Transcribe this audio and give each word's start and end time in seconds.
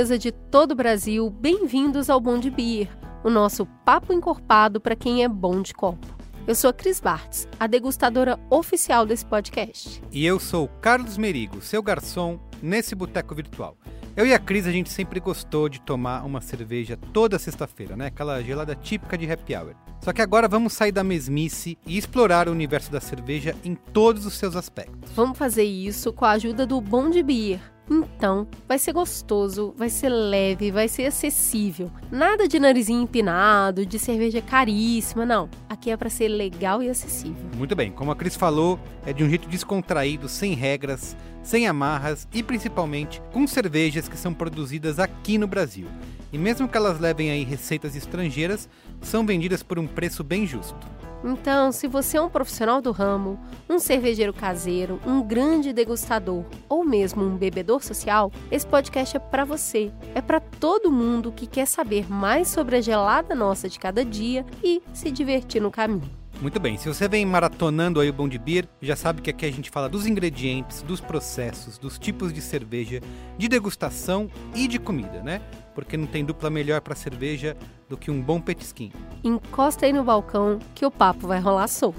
mesa 0.00 0.18
de 0.18 0.32
todo 0.32 0.72
o 0.72 0.74
Brasil, 0.74 1.28
bem-vindos 1.28 2.08
ao 2.08 2.18
Bom 2.18 2.38
de 2.38 2.48
Beer, 2.48 2.88
o 3.22 3.28
nosso 3.28 3.66
papo 3.84 4.14
encorpado 4.14 4.80
para 4.80 4.96
quem 4.96 5.22
é 5.22 5.28
bom 5.28 5.60
de 5.60 5.74
copo. 5.74 6.06
Eu 6.46 6.54
sou 6.54 6.70
a 6.70 6.72
Cris 6.72 6.98
Bartz, 6.98 7.46
a 7.60 7.66
degustadora 7.66 8.40
oficial 8.48 9.04
desse 9.04 9.26
podcast. 9.26 10.02
E 10.10 10.24
eu 10.24 10.40
sou 10.40 10.68
Carlos 10.80 11.18
Merigo, 11.18 11.60
seu 11.60 11.82
garçom 11.82 12.40
nesse 12.62 12.94
boteco 12.94 13.34
virtual. 13.34 13.76
Eu 14.16 14.24
e 14.26 14.32
a 14.32 14.38
Cris, 14.38 14.66
a 14.66 14.72
gente 14.72 14.88
sempre 14.88 15.20
gostou 15.20 15.68
de 15.68 15.82
tomar 15.82 16.24
uma 16.24 16.40
cerveja 16.40 16.98
toda 17.12 17.38
sexta-feira, 17.38 17.94
né? 17.94 18.06
Aquela 18.06 18.42
gelada 18.42 18.74
típica 18.74 19.18
de 19.18 19.30
happy 19.30 19.54
hour. 19.54 19.74
Só 20.02 20.14
que 20.14 20.22
agora 20.22 20.48
vamos 20.48 20.72
sair 20.72 20.92
da 20.92 21.04
mesmice 21.04 21.76
e 21.86 21.98
explorar 21.98 22.48
o 22.48 22.52
universo 22.52 22.90
da 22.90 23.02
cerveja 23.02 23.54
em 23.62 23.74
todos 23.74 24.24
os 24.24 24.32
seus 24.32 24.56
aspectos. 24.56 25.12
Vamos 25.12 25.36
fazer 25.36 25.64
isso 25.64 26.10
com 26.10 26.24
a 26.24 26.30
ajuda 26.30 26.66
do 26.66 26.80
Bom 26.80 27.10
de 27.10 27.22
Beer, 27.22 27.60
então, 27.90 28.46
vai 28.68 28.78
ser 28.78 28.92
gostoso, 28.92 29.74
vai 29.76 29.90
ser 29.90 30.08
leve, 30.08 30.70
vai 30.70 30.86
ser 30.86 31.06
acessível. 31.06 31.90
Nada 32.10 32.46
de 32.46 32.60
narizinho 32.60 33.02
empinado, 33.02 33.84
de 33.84 33.98
cerveja 33.98 34.40
caríssima, 34.40 35.26
não. 35.26 35.50
Aqui 35.68 35.90
é 35.90 35.96
para 35.96 36.08
ser 36.08 36.28
legal 36.28 36.80
e 36.80 36.88
acessível. 36.88 37.44
Muito 37.56 37.74
bem, 37.74 37.90
como 37.90 38.12
a 38.12 38.16
Cris 38.16 38.36
falou, 38.36 38.78
é 39.04 39.12
de 39.12 39.24
um 39.24 39.28
jeito 39.28 39.48
descontraído, 39.48 40.28
sem 40.28 40.54
regras, 40.54 41.16
sem 41.42 41.66
amarras 41.66 42.28
e 42.32 42.44
principalmente 42.44 43.20
com 43.32 43.44
cervejas 43.46 44.08
que 44.08 44.16
são 44.16 44.32
produzidas 44.32 45.00
aqui 45.00 45.36
no 45.36 45.48
Brasil. 45.48 45.88
E 46.32 46.38
mesmo 46.38 46.68
que 46.68 46.76
elas 46.76 47.00
levem 47.00 47.30
aí 47.30 47.42
receitas 47.42 47.96
estrangeiras, 47.96 48.68
são 49.00 49.26
vendidas 49.26 49.64
por 49.64 49.80
um 49.80 49.86
preço 49.86 50.22
bem 50.22 50.46
justo. 50.46 50.86
Então, 51.22 51.70
se 51.70 51.86
você 51.86 52.16
é 52.16 52.20
um 52.20 52.30
profissional 52.30 52.80
do 52.80 52.92
ramo, 52.92 53.38
um 53.68 53.78
cervejeiro 53.78 54.32
caseiro, 54.32 54.98
um 55.06 55.22
grande 55.22 55.72
degustador 55.72 56.44
ou 56.68 56.84
mesmo 56.84 57.22
um 57.22 57.36
bebedor 57.36 57.82
social, 57.82 58.32
esse 58.50 58.66
podcast 58.66 59.16
é 59.16 59.20
para 59.20 59.44
você. 59.44 59.92
É 60.14 60.22
para 60.22 60.40
todo 60.40 60.90
mundo 60.90 61.30
que 61.30 61.46
quer 61.46 61.66
saber 61.66 62.10
mais 62.10 62.48
sobre 62.48 62.76
a 62.76 62.80
gelada 62.80 63.34
nossa 63.34 63.68
de 63.68 63.78
cada 63.78 64.04
dia 64.04 64.46
e 64.64 64.82
se 64.94 65.10
divertir 65.10 65.60
no 65.60 65.70
caminho. 65.70 66.20
Muito 66.40 66.58
bem, 66.58 66.78
se 66.78 66.88
você 66.88 67.06
vem 67.06 67.26
maratonando 67.26 68.00
aí 68.00 68.08
o 68.08 68.12
Bom 68.14 68.26
de 68.26 68.38
Beer, 68.38 68.66
já 68.80 68.96
sabe 68.96 69.20
que 69.20 69.28
aqui 69.28 69.44
a 69.44 69.52
gente 69.52 69.68
fala 69.68 69.90
dos 69.90 70.06
ingredientes, 70.06 70.80
dos 70.80 70.98
processos, 70.98 71.76
dos 71.76 71.98
tipos 71.98 72.32
de 72.32 72.40
cerveja, 72.40 73.02
de 73.36 73.46
degustação 73.46 74.30
e 74.54 74.66
de 74.66 74.78
comida, 74.78 75.22
né? 75.22 75.42
Porque 75.74 75.98
não 75.98 76.06
tem 76.06 76.24
dupla 76.24 76.48
melhor 76.48 76.80
para 76.80 76.94
cerveja 76.94 77.54
do 77.90 77.96
que 77.96 78.08
um 78.08 78.22
bom 78.22 78.40
petisquinho. 78.40 78.92
Encosta 79.22 79.84
aí 79.84 79.92
no 79.92 80.04
balcão 80.04 80.60
que 80.76 80.86
o 80.86 80.90
papo 80.92 81.26
vai 81.26 81.40
rolar 81.40 81.66
solto. 81.66 81.98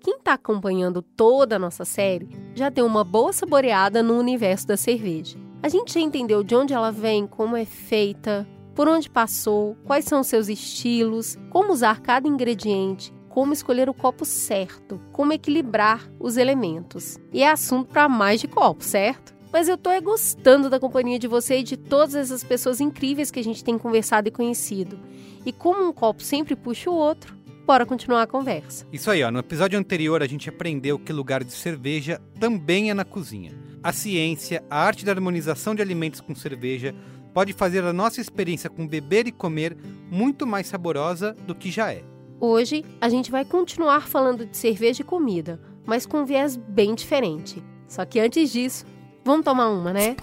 Quem 0.00 0.16
está 0.16 0.32
acompanhando 0.32 1.02
toda 1.02 1.54
a 1.54 1.58
nossa 1.58 1.84
série 1.84 2.28
já 2.52 2.68
deu 2.68 2.84
uma 2.84 3.04
boa 3.04 3.32
saboreada 3.32 4.02
no 4.02 4.18
universo 4.18 4.66
da 4.66 4.76
cerveja. 4.76 5.38
A 5.62 5.68
gente 5.68 5.94
já 5.94 6.00
entendeu 6.00 6.42
de 6.42 6.56
onde 6.56 6.74
ela 6.74 6.90
vem, 6.90 7.28
como 7.28 7.56
é 7.56 7.64
feita, 7.64 8.46
por 8.74 8.88
onde 8.88 9.08
passou, 9.08 9.76
quais 9.84 10.04
são 10.04 10.24
seus 10.24 10.48
estilos, 10.48 11.38
como 11.48 11.72
usar 11.72 12.00
cada 12.00 12.26
ingrediente, 12.26 13.12
como 13.28 13.52
escolher 13.52 13.88
o 13.88 13.94
copo 13.94 14.24
certo, 14.24 15.00
como 15.12 15.32
equilibrar 15.32 16.10
os 16.18 16.36
elementos. 16.36 17.18
E 17.32 17.42
é 17.42 17.50
assunto 17.50 17.88
para 17.92 18.08
mais 18.08 18.40
de 18.40 18.48
copo, 18.48 18.82
certo? 18.82 19.38
Mas 19.52 19.68
eu 19.68 19.76
tô 19.76 19.90
é 19.90 20.00
gostando 20.00 20.70
da 20.70 20.78
companhia 20.78 21.18
de 21.18 21.26
você 21.26 21.58
e 21.58 21.62
de 21.62 21.76
todas 21.76 22.14
essas 22.14 22.44
pessoas 22.44 22.80
incríveis 22.80 23.30
que 23.30 23.40
a 23.40 23.44
gente 23.44 23.64
tem 23.64 23.76
conversado 23.76 24.28
e 24.28 24.30
conhecido. 24.30 24.98
E 25.44 25.52
como 25.52 25.82
um 25.82 25.92
copo 25.92 26.22
sempre 26.22 26.54
puxa 26.54 26.88
o 26.88 26.94
outro, 26.94 27.36
bora 27.66 27.84
continuar 27.84 28.22
a 28.22 28.26
conversa. 28.26 28.86
Isso 28.92 29.10
aí, 29.10 29.22
ó. 29.22 29.30
No 29.30 29.40
episódio 29.40 29.78
anterior 29.78 30.22
a 30.22 30.26
gente 30.26 30.48
aprendeu 30.48 30.98
que 30.98 31.12
lugar 31.12 31.42
de 31.42 31.52
cerveja 31.52 32.20
também 32.38 32.90
é 32.90 32.94
na 32.94 33.04
cozinha. 33.04 33.52
A 33.82 33.92
ciência, 33.92 34.62
a 34.70 34.84
arte 34.84 35.04
da 35.04 35.12
harmonização 35.12 35.74
de 35.74 35.82
alimentos 35.82 36.20
com 36.20 36.34
cerveja 36.34 36.94
pode 37.32 37.52
fazer 37.52 37.82
a 37.84 37.92
nossa 37.92 38.20
experiência 38.20 38.70
com 38.70 38.86
beber 38.86 39.26
e 39.26 39.32
comer 39.32 39.76
muito 40.10 40.46
mais 40.46 40.66
saborosa 40.66 41.32
do 41.46 41.54
que 41.54 41.70
já 41.70 41.92
é. 41.92 42.04
Hoje 42.40 42.84
a 43.00 43.08
gente 43.08 43.30
vai 43.30 43.44
continuar 43.44 44.06
falando 44.06 44.46
de 44.46 44.56
cerveja 44.56 45.02
e 45.02 45.04
comida, 45.04 45.60
mas 45.84 46.06
com 46.06 46.18
um 46.18 46.24
viés 46.24 46.56
bem 46.56 46.94
diferente. 46.94 47.62
Só 47.86 48.04
que 48.04 48.20
antes 48.20 48.52
disso, 48.52 48.84
vamos 49.24 49.44
tomar 49.44 49.68
uma, 49.68 49.92
né? 49.92 50.16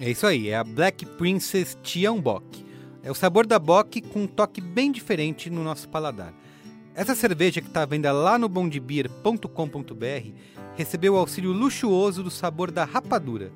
É 0.00 0.10
isso 0.10 0.26
aí, 0.26 0.48
é 0.48 0.56
a 0.56 0.64
Black 0.64 1.04
Princess 1.04 1.76
Tian 1.82 2.18
Bock. 2.18 2.66
É 3.02 3.10
o 3.10 3.14
sabor 3.14 3.46
da 3.46 3.58
Bock 3.58 4.00
com 4.00 4.22
um 4.22 4.26
toque 4.26 4.60
bem 4.60 4.92
diferente 4.92 5.50
no 5.50 5.62
nosso 5.62 5.88
paladar. 5.88 6.32
Essa 6.94 7.14
cerveja 7.14 7.60
que 7.60 7.68
está 7.68 7.82
à 7.82 7.86
venda 7.86 8.12
lá 8.12 8.38
no 8.38 8.48
bondebeer.com.br 8.48 10.32
recebeu 10.76 11.14
o 11.14 11.18
auxílio 11.18 11.52
luxuoso 11.52 12.22
do 12.22 12.30
sabor 12.30 12.70
da 12.70 12.84
rapadura 12.84 13.52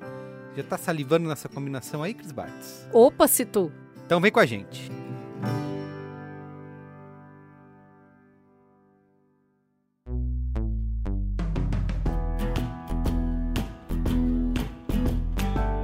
já 0.55 0.63
tá 0.63 0.77
salivando 0.77 1.27
nessa 1.27 1.49
combinação 1.49 2.03
aí, 2.03 2.13
Cris 2.13 2.31
Bartz? 2.31 2.87
Opa, 2.91 3.27
se 3.27 3.45
tu! 3.45 3.71
Então 4.05 4.21
vem 4.21 4.31
com 4.31 4.39
a 4.39 4.45
gente. 4.45 4.91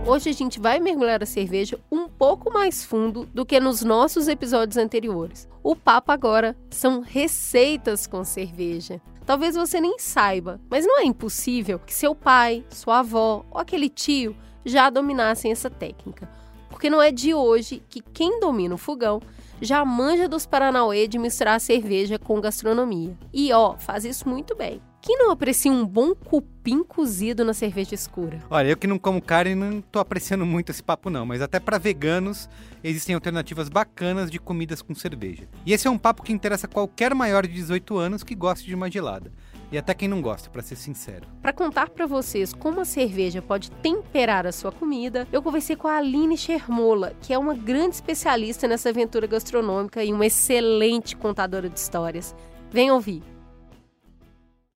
Hoje 0.10 0.28
a 0.28 0.34
gente 0.34 0.60
vai 0.60 0.80
mergulhar 0.80 1.22
a 1.22 1.26
cerveja 1.28 1.80
um 1.92 2.10
pouco 2.10 2.52
mais 2.52 2.84
fundo 2.84 3.30
do 3.32 3.46
que 3.46 3.60
nos 3.60 3.84
nossos 3.84 4.28
episódios 4.28 4.76
anteriores. 4.76 5.48
O 5.62 5.76
papo 5.76 6.12
agora 6.12 6.58
são 6.72 7.02
receitas 7.02 8.08
com 8.08 8.24
cerveja. 8.24 9.00
Talvez 9.24 9.54
você 9.54 9.80
nem 9.80 10.00
saiba, 10.00 10.60
mas 10.68 10.84
não 10.84 11.00
é 11.00 11.04
impossível 11.04 11.78
que 11.78 11.94
seu 11.94 12.16
pai, 12.16 12.66
sua 12.72 13.02
avó 13.02 13.46
ou 13.52 13.60
aquele 13.60 13.88
tio 13.88 14.36
já 14.66 14.90
dominassem 14.90 15.52
essa 15.52 15.70
técnica. 15.70 16.28
Porque 16.72 16.90
não 16.90 17.00
é 17.00 17.12
de 17.12 17.36
hoje 17.36 17.84
que 17.88 18.02
quem 18.02 18.40
domina 18.40 18.74
o 18.74 18.80
fogão 18.80 19.22
já 19.62 19.86
manja 19.86 20.28
dos 20.28 20.44
Paranauê 20.44 21.08
de 21.08 21.20
misturar 21.20 21.62
cerveja 21.62 22.18
com 22.18 22.42
gastronomia. 22.42 23.16
E 23.32 23.54
ó, 23.54 23.78
faz 23.78 24.06
isso 24.06 24.28
muito 24.28 24.56
bem. 24.56 24.82
Quem 25.02 25.18
não 25.18 25.32
aprecia 25.32 25.72
um 25.72 25.86
bom 25.86 26.14
cupim 26.14 26.84
cozido 26.84 27.46
na 27.46 27.54
cerveja 27.54 27.96
escura? 27.96 28.40
Olha, 28.50 28.68
eu 28.68 28.76
que 28.76 28.86
não 28.86 29.00
como 29.00 29.22
carne 29.22 29.56
não 29.56 29.82
tô 29.82 29.98
apreciando 29.98 30.46
muito 30.46 30.72
esse 30.72 30.84
papo 30.84 31.10
não, 31.10 31.26
mas 31.26 31.42
até 31.42 31.58
para 31.58 31.78
veganos 31.78 32.50
existem 32.84 33.16
alternativas 33.16 33.70
bacanas 33.70 34.30
de 34.30 34.38
comidas 34.40 34.82
com 34.82 34.94
cerveja. 34.94 35.48
E 35.66 35.72
esse 35.72 35.88
é 35.88 35.90
um 35.90 35.98
papo 35.98 36.22
que 36.22 36.34
interessa 36.34 36.68
qualquer 36.68 37.16
maior 37.16 37.48
de 37.48 37.54
18 37.54 37.98
anos 37.98 38.24
que 38.24 38.36
goste 38.36 38.68
de 38.68 38.76
uma 38.76 38.92
gelada 38.92 39.32
e 39.72 39.78
até 39.78 39.94
quem 39.94 40.08
não 40.08 40.22
gosta, 40.22 40.50
para 40.50 40.62
ser 40.62 40.76
sincero. 40.76 41.28
Para 41.42 41.54
contar 41.54 41.90
para 41.90 42.06
vocês 42.06 42.52
como 42.52 42.82
a 42.82 42.86
cerveja 42.86 43.42
pode 43.42 43.72
temperar 43.72 44.46
a 44.46 44.52
sua 44.52 44.72
comida, 44.72 45.28
eu 45.32 45.42
conversei 45.42 45.76
com 45.76 45.88
a 45.88 45.98
Aline 45.98 46.38
Schermola, 46.38 47.14
que 47.22 47.32
é 47.32 47.38
uma 47.38 47.54
grande 47.54 47.96
especialista 47.96 48.68
nessa 48.68 48.90
aventura 48.90 49.28
gastronômica 49.28 50.04
e 50.04 50.12
uma 50.12 50.26
excelente 50.26 51.16
contadora 51.16 51.70
de 51.70 51.80
histórias. 51.80 52.36
Vem 52.72 52.92
ouvir. 52.92 53.24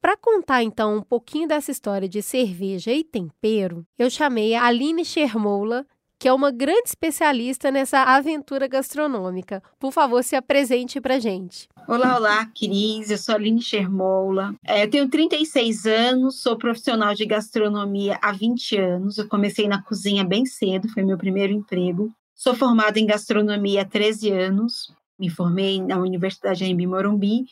Para 0.04 0.18
contar 0.18 0.62
então 0.62 0.98
um 0.98 1.02
pouquinho 1.02 1.48
dessa 1.48 1.72
história 1.72 2.10
de 2.10 2.22
cerveja 2.22 2.92
e 2.92 3.06
tempero, 3.06 3.88
eu 3.98 4.10
chamei 4.10 4.54
a 4.54 4.66
Aline 4.66 5.06
Schermola, 5.06 5.86
que 6.20 6.28
é 6.28 6.34
uma 6.34 6.52
grande 6.52 6.90
especialista 6.90 7.72
nessa 7.72 8.04
aventura 8.04 8.68
gastronômica. 8.68 9.64
Por 9.80 9.94
favor, 9.94 10.22
se 10.22 10.36
apresente 10.36 11.00
para 11.00 11.22
gente. 11.22 11.70
Olá, 11.88 12.18
olá, 12.18 12.46
Cris. 12.48 13.12
Eu 13.12 13.18
sou 13.18 13.32
a 13.32 13.38
Aline 13.38 13.62
Schermola. 13.62 14.54
É, 14.68 14.84
eu 14.84 14.90
tenho 14.90 15.10
36 15.10 15.86
anos, 15.86 16.42
sou 16.42 16.58
profissional 16.58 17.14
de 17.14 17.26
gastronomia 17.26 18.20
há 18.22 18.34
20 18.34 18.76
anos. 18.76 19.18
Eu 19.18 19.30
comecei 19.30 19.70
na 19.70 19.82
cozinha 19.82 20.26
bem 20.26 20.46
cedo, 20.46 20.90
foi 20.90 21.04
meu 21.04 21.18
primeiro 21.18 21.54
emprego. 21.54 22.12
Sou 22.36 22.54
formada 22.54 23.00
em 23.00 23.06
gastronomia 23.06 23.84
há 23.84 23.86
13 23.86 24.32
anos. 24.32 24.94
Me 25.18 25.30
formei 25.30 25.82
na 25.82 25.98
Universidade 25.98 26.68
de 26.68 26.88
Morumbi. 26.88 27.46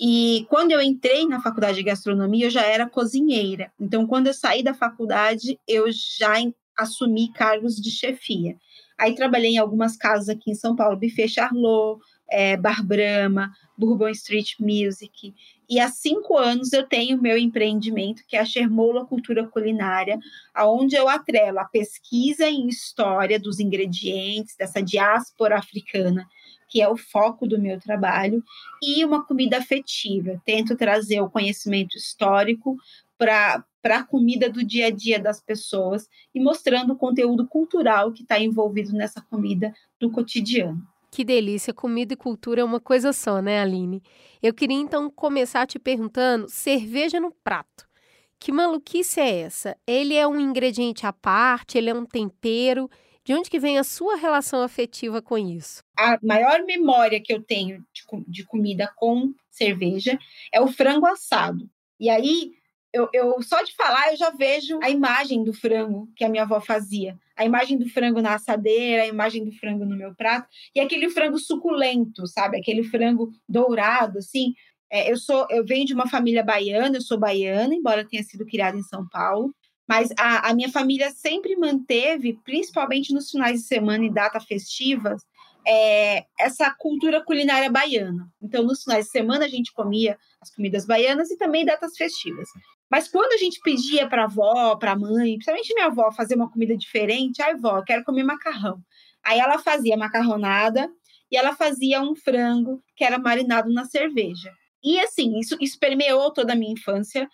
E 0.00 0.46
quando 0.48 0.72
eu 0.72 0.80
entrei 0.80 1.26
na 1.26 1.42
faculdade 1.42 1.76
de 1.76 1.82
gastronomia, 1.82 2.46
eu 2.46 2.50
já 2.50 2.62
era 2.62 2.88
cozinheira. 2.88 3.70
Então, 3.78 4.06
quando 4.06 4.28
eu 4.28 4.34
saí 4.34 4.62
da 4.62 4.72
faculdade, 4.72 5.60
eu 5.68 5.84
já 5.92 6.36
assumi 6.74 7.30
cargos 7.34 7.76
de 7.76 7.90
chefia. 7.90 8.56
Aí 8.98 9.14
trabalhei 9.14 9.52
em 9.52 9.58
algumas 9.58 9.98
casas 9.98 10.30
aqui 10.30 10.50
em 10.50 10.54
São 10.54 10.74
Paulo, 10.74 10.98
Buffet 10.98 11.28
Charlot, 11.28 12.00
é, 12.30 12.56
Bar 12.56 12.82
Brahma, 12.82 13.50
Bourbon 13.76 14.08
Street 14.08 14.54
Music. 14.58 15.34
E 15.68 15.78
há 15.78 15.88
cinco 15.88 16.36
anos 16.36 16.72
eu 16.72 16.86
tenho 16.86 17.20
meu 17.20 17.36
empreendimento, 17.36 18.22
que 18.26 18.36
é 18.36 18.40
a 18.40 18.44
Chermoula 18.44 19.04
Cultura 19.04 19.46
Culinária, 19.46 20.18
aonde 20.54 20.96
eu 20.96 21.08
atrelo 21.08 21.58
a 21.58 21.64
pesquisa 21.64 22.48
em 22.48 22.68
história 22.68 23.38
dos 23.38 23.60
ingredientes 23.60 24.56
dessa 24.56 24.82
diáspora 24.82 25.58
africana, 25.58 26.26
que 26.70 26.80
é 26.80 26.88
o 26.88 26.96
foco 26.96 27.46
do 27.46 27.60
meu 27.60 27.78
trabalho, 27.80 28.42
e 28.80 29.04
uma 29.04 29.24
comida 29.24 29.58
afetiva. 29.58 30.40
Tento 30.44 30.76
trazer 30.76 31.20
o 31.20 31.28
conhecimento 31.28 31.96
histórico 31.96 32.76
para 33.18 33.64
a 33.84 34.04
comida 34.04 34.48
do 34.48 34.64
dia 34.64 34.86
a 34.86 34.90
dia 34.90 35.18
das 35.18 35.42
pessoas 35.42 36.08
e 36.34 36.40
mostrando 36.40 36.92
o 36.92 36.96
conteúdo 36.96 37.46
cultural 37.46 38.12
que 38.12 38.22
está 38.22 38.38
envolvido 38.38 38.92
nessa 38.92 39.20
comida 39.20 39.74
do 39.98 40.10
cotidiano. 40.10 40.80
Que 41.10 41.24
delícia! 41.24 41.74
Comida 41.74 42.14
e 42.14 42.16
cultura 42.16 42.60
é 42.60 42.64
uma 42.64 42.78
coisa 42.78 43.12
só, 43.12 43.42
né, 43.42 43.60
Aline? 43.60 44.00
Eu 44.40 44.54
queria 44.54 44.78
então 44.78 45.10
começar 45.10 45.66
te 45.66 45.76
perguntando: 45.76 46.48
cerveja 46.48 47.18
no 47.18 47.32
prato. 47.32 47.90
Que 48.38 48.52
maluquice 48.52 49.20
é 49.20 49.40
essa? 49.40 49.76
Ele 49.86 50.14
é 50.14 50.26
um 50.26 50.40
ingrediente 50.40 51.04
à 51.04 51.12
parte, 51.12 51.76
ele 51.76 51.90
é 51.90 51.94
um 51.94 52.06
tempero. 52.06 52.88
De 53.24 53.34
onde 53.34 53.50
que 53.50 53.58
vem 53.58 53.78
a 53.78 53.84
sua 53.84 54.16
relação 54.16 54.62
afetiva 54.62 55.20
com 55.20 55.36
isso? 55.36 55.82
A 55.98 56.18
maior 56.22 56.64
memória 56.64 57.20
que 57.20 57.32
eu 57.32 57.42
tenho 57.42 57.84
de, 57.92 58.02
de 58.26 58.44
comida 58.44 58.90
com 58.96 59.32
cerveja 59.50 60.18
é 60.52 60.60
o 60.60 60.68
frango 60.68 61.06
assado. 61.06 61.68
E 61.98 62.08
aí, 62.08 62.52
eu, 62.92 63.08
eu, 63.12 63.42
só 63.42 63.62
de 63.62 63.74
falar, 63.74 64.10
eu 64.10 64.16
já 64.16 64.30
vejo 64.30 64.80
a 64.82 64.90
imagem 64.90 65.44
do 65.44 65.52
frango 65.52 66.08
que 66.16 66.24
a 66.24 66.28
minha 66.28 66.42
avó 66.42 66.60
fazia. 66.60 67.16
A 67.36 67.44
imagem 67.44 67.78
do 67.78 67.88
frango 67.88 68.20
na 68.20 68.34
assadeira, 68.34 69.02
a 69.02 69.06
imagem 69.06 69.44
do 69.44 69.52
frango 69.52 69.84
no 69.84 69.96
meu 69.96 70.14
prato. 70.14 70.48
E 70.74 70.80
aquele 70.80 71.08
frango 71.10 71.38
suculento, 71.38 72.26
sabe? 72.26 72.58
Aquele 72.58 72.82
frango 72.82 73.30
dourado, 73.48 74.18
assim. 74.18 74.54
É, 74.90 75.10
eu 75.10 75.16
sou, 75.16 75.46
eu 75.50 75.64
venho 75.64 75.86
de 75.86 75.94
uma 75.94 76.08
família 76.08 76.42
baiana, 76.42 76.96
eu 76.96 77.02
sou 77.02 77.18
baiana, 77.18 77.74
embora 77.74 78.04
tenha 78.04 78.22
sido 78.24 78.44
criada 78.44 78.76
em 78.76 78.82
São 78.82 79.06
Paulo. 79.08 79.54
Mas 79.90 80.12
a, 80.16 80.50
a 80.50 80.54
minha 80.54 80.70
família 80.70 81.10
sempre 81.10 81.56
manteve, 81.56 82.38
principalmente 82.44 83.12
nos 83.12 83.28
finais 83.28 83.60
de 83.60 83.66
semana 83.66 84.04
e 84.04 84.14
datas 84.14 84.44
festivas, 84.44 85.20
é, 85.66 86.26
essa 86.38 86.70
cultura 86.78 87.24
culinária 87.24 87.68
baiana. 87.68 88.30
Então, 88.40 88.62
nos 88.62 88.84
finais 88.84 89.06
de 89.06 89.10
semana, 89.10 89.46
a 89.46 89.48
gente 89.48 89.72
comia 89.72 90.16
as 90.40 90.54
comidas 90.54 90.86
baianas 90.86 91.28
e 91.32 91.36
também 91.36 91.64
datas 91.64 91.96
festivas. 91.96 92.48
Mas 92.88 93.08
quando 93.08 93.32
a 93.32 93.36
gente 93.36 93.58
pedia 93.64 94.08
para 94.08 94.22
a 94.22 94.26
avó, 94.26 94.76
para 94.76 94.92
a 94.92 94.96
mãe, 94.96 95.34
principalmente 95.34 95.74
minha 95.74 95.86
avó, 95.86 96.12
fazer 96.12 96.36
uma 96.36 96.48
comida 96.48 96.76
diferente, 96.76 97.42
ai, 97.42 97.56
vó, 97.56 97.82
quero 97.82 98.04
comer 98.04 98.22
macarrão. 98.22 98.78
Aí 99.24 99.40
ela 99.40 99.58
fazia 99.58 99.96
macarronada 99.96 100.88
e 101.32 101.36
ela 101.36 101.52
fazia 101.52 102.00
um 102.00 102.14
frango 102.14 102.80
que 102.94 103.02
era 103.02 103.18
marinado 103.18 103.72
na 103.72 103.86
cerveja. 103.86 104.52
E 104.84 105.00
assim, 105.00 105.36
isso, 105.40 105.56
isso 105.60 105.76
permeou 105.80 106.32
toda 106.32 106.52
a 106.52 106.56
minha 106.56 106.72
infância. 106.74 107.28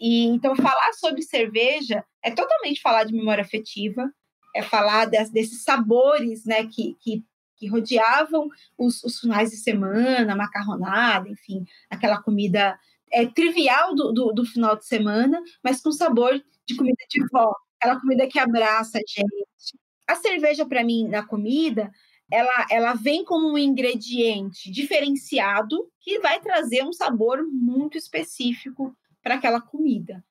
E 0.00 0.24
então 0.24 0.54
falar 0.54 0.92
sobre 0.92 1.22
cerveja 1.22 2.04
é 2.22 2.30
totalmente 2.30 2.80
falar 2.80 3.04
de 3.04 3.12
memória 3.12 3.42
afetiva, 3.42 4.10
é 4.54 4.62
falar 4.62 5.06
des, 5.06 5.30
desses 5.30 5.62
sabores, 5.62 6.44
né, 6.44 6.66
que, 6.66 6.96
que, 7.00 7.24
que 7.56 7.68
rodeavam 7.68 8.48
os, 8.76 9.02
os, 9.02 9.20
finais 9.20 9.50
de 9.50 9.56
semana, 9.56 10.36
macarronada, 10.36 11.28
enfim, 11.28 11.64
aquela 11.90 12.22
comida 12.22 12.78
é, 13.12 13.26
trivial 13.26 13.94
do, 13.94 14.12
do, 14.12 14.32
do, 14.32 14.44
final 14.44 14.76
de 14.76 14.86
semana, 14.86 15.42
mas 15.62 15.80
com 15.80 15.90
sabor 15.90 16.40
de 16.66 16.76
comida 16.76 17.04
de 17.08 17.26
vó, 17.32 17.52
aquela 17.78 18.00
comida 18.00 18.26
que 18.26 18.38
abraça 18.38 18.98
a 18.98 19.02
gente. 19.06 19.78
A 20.06 20.14
cerveja, 20.14 20.64
para 20.64 20.84
mim, 20.84 21.06
na 21.08 21.24
comida, 21.24 21.90
ela, 22.30 22.66
ela 22.70 22.94
vem 22.94 23.24
como 23.24 23.52
um 23.52 23.58
ingrediente 23.58 24.70
diferenciado 24.70 25.90
que 26.00 26.18
vai 26.20 26.40
trazer 26.40 26.84
um 26.84 26.92
sabor 26.92 27.42
muito 27.42 27.96
específico 27.96 28.96
para 29.28 29.34
aquela 29.34 29.60
comida. 29.60 30.24